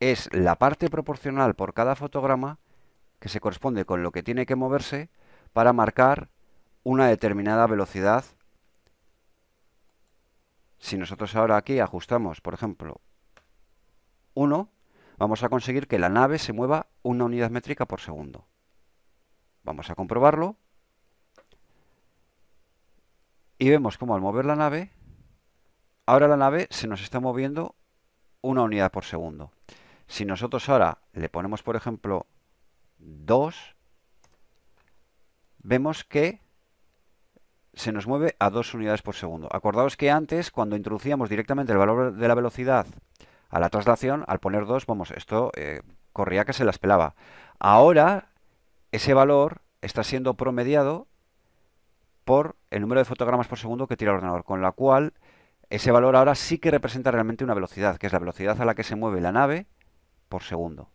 es 0.00 0.28
la 0.32 0.56
parte 0.56 0.90
proporcional 0.90 1.54
por 1.54 1.72
cada 1.72 1.94
fotograma 1.94 2.58
que 3.20 3.28
se 3.28 3.40
corresponde 3.40 3.84
con 3.84 4.02
lo 4.02 4.10
que 4.10 4.24
tiene 4.24 4.44
que 4.44 4.56
moverse 4.56 5.08
para 5.52 5.72
marcar 5.72 6.30
una 6.82 7.06
determinada 7.06 7.66
velocidad. 7.68 8.24
Si 10.78 10.96
nosotros 10.96 11.34
ahora 11.36 11.56
aquí 11.56 11.78
ajustamos, 11.78 12.40
por 12.40 12.54
ejemplo, 12.54 13.00
1, 14.38 14.70
vamos 15.18 15.42
a 15.42 15.48
conseguir 15.48 15.88
que 15.88 15.98
la 15.98 16.08
nave 16.08 16.38
se 16.38 16.52
mueva 16.52 16.86
una 17.02 17.24
unidad 17.24 17.50
métrica 17.50 17.86
por 17.86 18.00
segundo. 18.00 18.46
Vamos 19.64 19.90
a 19.90 19.96
comprobarlo. 19.96 20.54
Y 23.58 23.68
vemos 23.68 23.98
cómo 23.98 24.14
al 24.14 24.20
mover 24.20 24.44
la 24.44 24.54
nave, 24.54 24.92
ahora 26.06 26.28
la 26.28 26.36
nave 26.36 26.68
se 26.70 26.86
nos 26.86 27.02
está 27.02 27.18
moviendo 27.18 27.74
una 28.40 28.62
unidad 28.62 28.92
por 28.92 29.04
segundo. 29.04 29.50
Si 30.06 30.24
nosotros 30.24 30.68
ahora 30.68 30.98
le 31.12 31.28
ponemos, 31.28 31.64
por 31.64 31.74
ejemplo, 31.74 32.26
2, 32.98 33.74
vemos 35.64 36.04
que 36.04 36.40
se 37.74 37.90
nos 37.90 38.06
mueve 38.06 38.36
a 38.38 38.50
2 38.50 38.74
unidades 38.74 39.02
por 39.02 39.16
segundo. 39.16 39.48
Acordaos 39.50 39.96
que 39.96 40.12
antes, 40.12 40.52
cuando 40.52 40.76
introducíamos 40.76 41.28
directamente 41.28 41.72
el 41.72 41.78
valor 41.78 42.14
de 42.14 42.28
la 42.28 42.36
velocidad 42.36 42.86
a 43.48 43.60
la 43.60 43.70
traslación, 43.70 44.24
al 44.26 44.40
poner 44.40 44.66
2, 44.66 44.86
vamos, 44.86 45.10
esto 45.10 45.50
eh, 45.56 45.82
corría 46.12 46.44
que 46.44 46.52
se 46.52 46.64
las 46.64 46.78
pelaba. 46.78 47.14
Ahora, 47.58 48.28
ese 48.92 49.14
valor 49.14 49.62
está 49.80 50.04
siendo 50.04 50.34
promediado 50.34 51.06
por 52.24 52.56
el 52.70 52.82
número 52.82 53.00
de 53.00 53.04
fotogramas 53.06 53.48
por 53.48 53.58
segundo 53.58 53.86
que 53.86 53.96
tira 53.96 54.10
el 54.10 54.16
ordenador, 54.16 54.44
con 54.44 54.60
la 54.60 54.72
cual 54.72 55.14
ese 55.70 55.90
valor 55.90 56.16
ahora 56.16 56.34
sí 56.34 56.58
que 56.58 56.70
representa 56.70 57.10
realmente 57.10 57.44
una 57.44 57.54
velocidad, 57.54 57.96
que 57.96 58.06
es 58.06 58.12
la 58.12 58.18
velocidad 58.18 58.60
a 58.60 58.64
la 58.64 58.74
que 58.74 58.84
se 58.84 58.96
mueve 58.96 59.20
la 59.20 59.32
nave 59.32 59.66
por 60.28 60.42
segundo. 60.42 60.90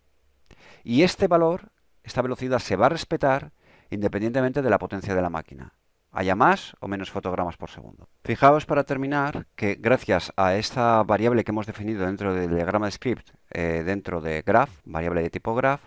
Y 0.84 1.04
este 1.04 1.28
valor, 1.28 1.72
esta 2.04 2.22
velocidad 2.22 2.60
se 2.60 2.76
va 2.76 2.88
a 2.88 2.90
respetar 2.90 3.52
independientemente 3.90 4.62
de 4.62 4.70
la 4.70 4.80
potencia 4.80 5.16
de 5.16 5.22
la 5.22 5.30
máquina 5.30 5.74
haya 6.14 6.36
más 6.36 6.76
o 6.80 6.88
menos 6.88 7.10
fotogramas 7.10 7.58
por 7.58 7.70
segundo. 7.70 8.08
Fijaos 8.24 8.66
para 8.66 8.84
terminar 8.84 9.48
que 9.56 9.76
gracias 9.80 10.32
a 10.38 10.56
esta 10.56 11.02
variable 11.04 11.44
que 11.44 11.52
hemos 11.52 11.66
definido 11.66 12.06
dentro 12.06 12.34
del 12.34 12.56
diagrama 12.56 12.86
de 12.86 12.92
script, 12.92 13.32
eh, 13.52 13.84
dentro 13.86 14.22
de 14.22 14.44
graph, 14.44 14.70
variable 14.86 15.24
de 15.24 15.30
tipo 15.32 15.56
graph, 15.56 15.82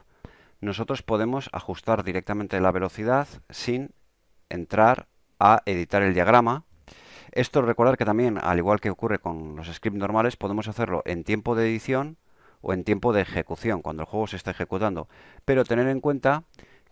nosotros 0.61 1.03
podemos 1.03 1.49
ajustar 1.53 2.03
directamente 2.03 2.61
la 2.61 2.73
velocidad 2.73 3.29
sin 3.51 3.93
entrar 4.49 5.07
a 5.39 5.63
editar 5.65 6.03
el 6.03 6.15
diagrama. 6.15 6.65
Esto 7.31 7.63
recordar 7.63 7.97
que 7.97 8.05
también, 8.05 8.39
al 8.43 8.59
igual 8.59 8.81
que 8.81 8.91
ocurre 8.91 9.19
con 9.19 9.55
los 9.57 9.73
scripts 9.73 9.99
normales, 9.99 10.37
podemos 10.37 10.67
hacerlo 10.69 11.03
en 11.05 11.23
tiempo 11.23 11.55
de 11.55 11.69
edición 11.69 12.17
o 12.63 12.73
en 12.73 12.83
tiempo 12.83 13.13
de 13.13 13.21
ejecución, 13.21 13.83
cuando 13.83 14.03
el 14.03 14.09
juego 14.09 14.27
se 14.27 14.37
está 14.37 14.51
ejecutando. 14.51 15.09
Pero 15.45 15.65
tener 15.65 15.87
en 15.89 16.01
cuenta 16.01 16.45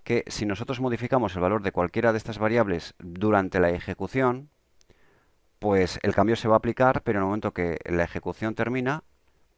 que 0.04 0.24
si 0.28 0.46
nosotros 0.46 0.80
modificamos 0.80 1.34
el 1.34 1.40
valor 1.40 1.62
de 1.62 1.72
cualquiera 1.72 2.12
de 2.12 2.18
estas 2.18 2.38
variables 2.38 2.94
durante 2.98 3.58
la 3.58 3.70
ejecución, 3.70 4.50
pues 5.58 5.98
el 6.02 6.14
cambio 6.14 6.36
se 6.36 6.46
va 6.46 6.54
a 6.54 6.58
aplicar, 6.58 7.02
pero 7.02 7.18
en 7.18 7.22
el 7.22 7.26
momento 7.26 7.54
que 7.54 7.78
la 7.86 8.04
ejecución 8.04 8.54
termina, 8.54 9.02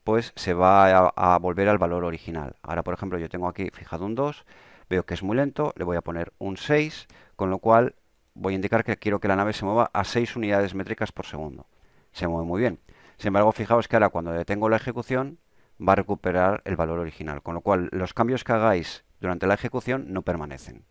pues 0.04 0.32
se 0.37 0.54
va 0.54 1.09
a, 1.09 1.38
volver 1.38 1.68
al 1.68 1.78
valor 1.78 2.04
original. 2.04 2.54
Ahora, 2.62 2.85
por 2.85 2.94
ejemplo, 2.94 3.18
yo 3.18 3.28
tengo 3.28 3.48
aquí 3.48 3.70
fijado 3.72 4.06
un 4.06 4.14
2, 4.14 4.46
veo 4.88 5.04
que 5.04 5.14
es 5.14 5.24
muy 5.24 5.37
lento, 5.37 5.72
le 5.76 5.85
voy 5.85 5.96
a 5.96 6.00
poner 6.00 6.32
un 6.38 6.56
6, 6.56 7.09
con 7.35 7.50
lo 7.50 7.59
cual 7.59 7.96
voy 8.35 8.54
a 8.54 8.56
indicar 8.56 8.85
que 8.85 8.96
quiero 8.98 9.18
que 9.18 9.26
la 9.26 9.35
nave 9.35 9.52
se 9.52 9.64
mueva 9.64 9.90
a 9.92 10.04
6 10.04 10.37
unidades 10.37 10.76
métricas 10.76 11.11
por 11.11 11.26
segundo. 11.26 11.66
Se 12.12 12.28
mueve 12.28 12.46
muy 12.46 12.61
bien. 12.61 12.78
Sin 13.18 13.28
embargo, 13.28 13.50
fijaos 13.50 13.88
que 13.88 13.96
ahora 13.96 14.11
cuando 14.11 14.30
detengo 14.30 14.68
la 14.68 14.76
ejecución, 14.76 15.40
va 15.80 15.94
a 15.94 15.96
recuperar 15.96 16.62
el 16.64 16.76
valor 16.76 17.00
original. 17.00 17.42
Con 17.42 17.54
lo 17.54 17.62
cual, 17.62 17.88
los 17.90 18.14
cambios 18.14 18.44
que 18.44 18.52
hagáis 18.52 19.04
durante 19.20 19.46
la 19.46 19.55
ejecución 19.55 20.12
no 20.12 20.22
permanecen. 20.22 20.85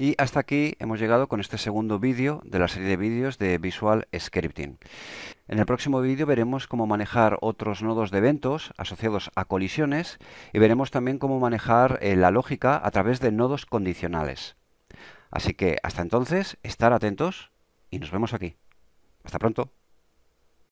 Y 0.00 0.14
hasta 0.16 0.38
aquí 0.38 0.76
hemos 0.78 1.00
llegado 1.00 1.26
con 1.26 1.40
este 1.40 1.58
segundo 1.58 1.98
vídeo 1.98 2.40
de 2.44 2.60
la 2.60 2.68
serie 2.68 2.88
de 2.88 2.96
vídeos 2.96 3.36
de 3.38 3.58
Visual 3.58 4.06
Scripting. 4.16 4.78
En 5.48 5.58
el 5.58 5.66
próximo 5.66 6.00
vídeo 6.00 6.24
veremos 6.24 6.68
cómo 6.68 6.86
manejar 6.86 7.36
otros 7.40 7.82
nodos 7.82 8.12
de 8.12 8.18
eventos 8.18 8.72
asociados 8.76 9.32
a 9.34 9.44
colisiones 9.44 10.18
y 10.52 10.60
veremos 10.60 10.92
también 10.92 11.18
cómo 11.18 11.40
manejar 11.40 11.98
eh, 12.00 12.14
la 12.14 12.30
lógica 12.30 12.80
a 12.80 12.90
través 12.92 13.18
de 13.18 13.32
nodos 13.32 13.66
condicionales. 13.66 14.54
Así 15.32 15.54
que 15.54 15.78
hasta 15.82 16.02
entonces, 16.02 16.58
estar 16.62 16.92
atentos 16.92 17.50
y 17.90 17.98
nos 17.98 18.12
vemos 18.12 18.34
aquí. 18.34 18.54
Hasta 19.24 19.40
pronto. 19.40 19.72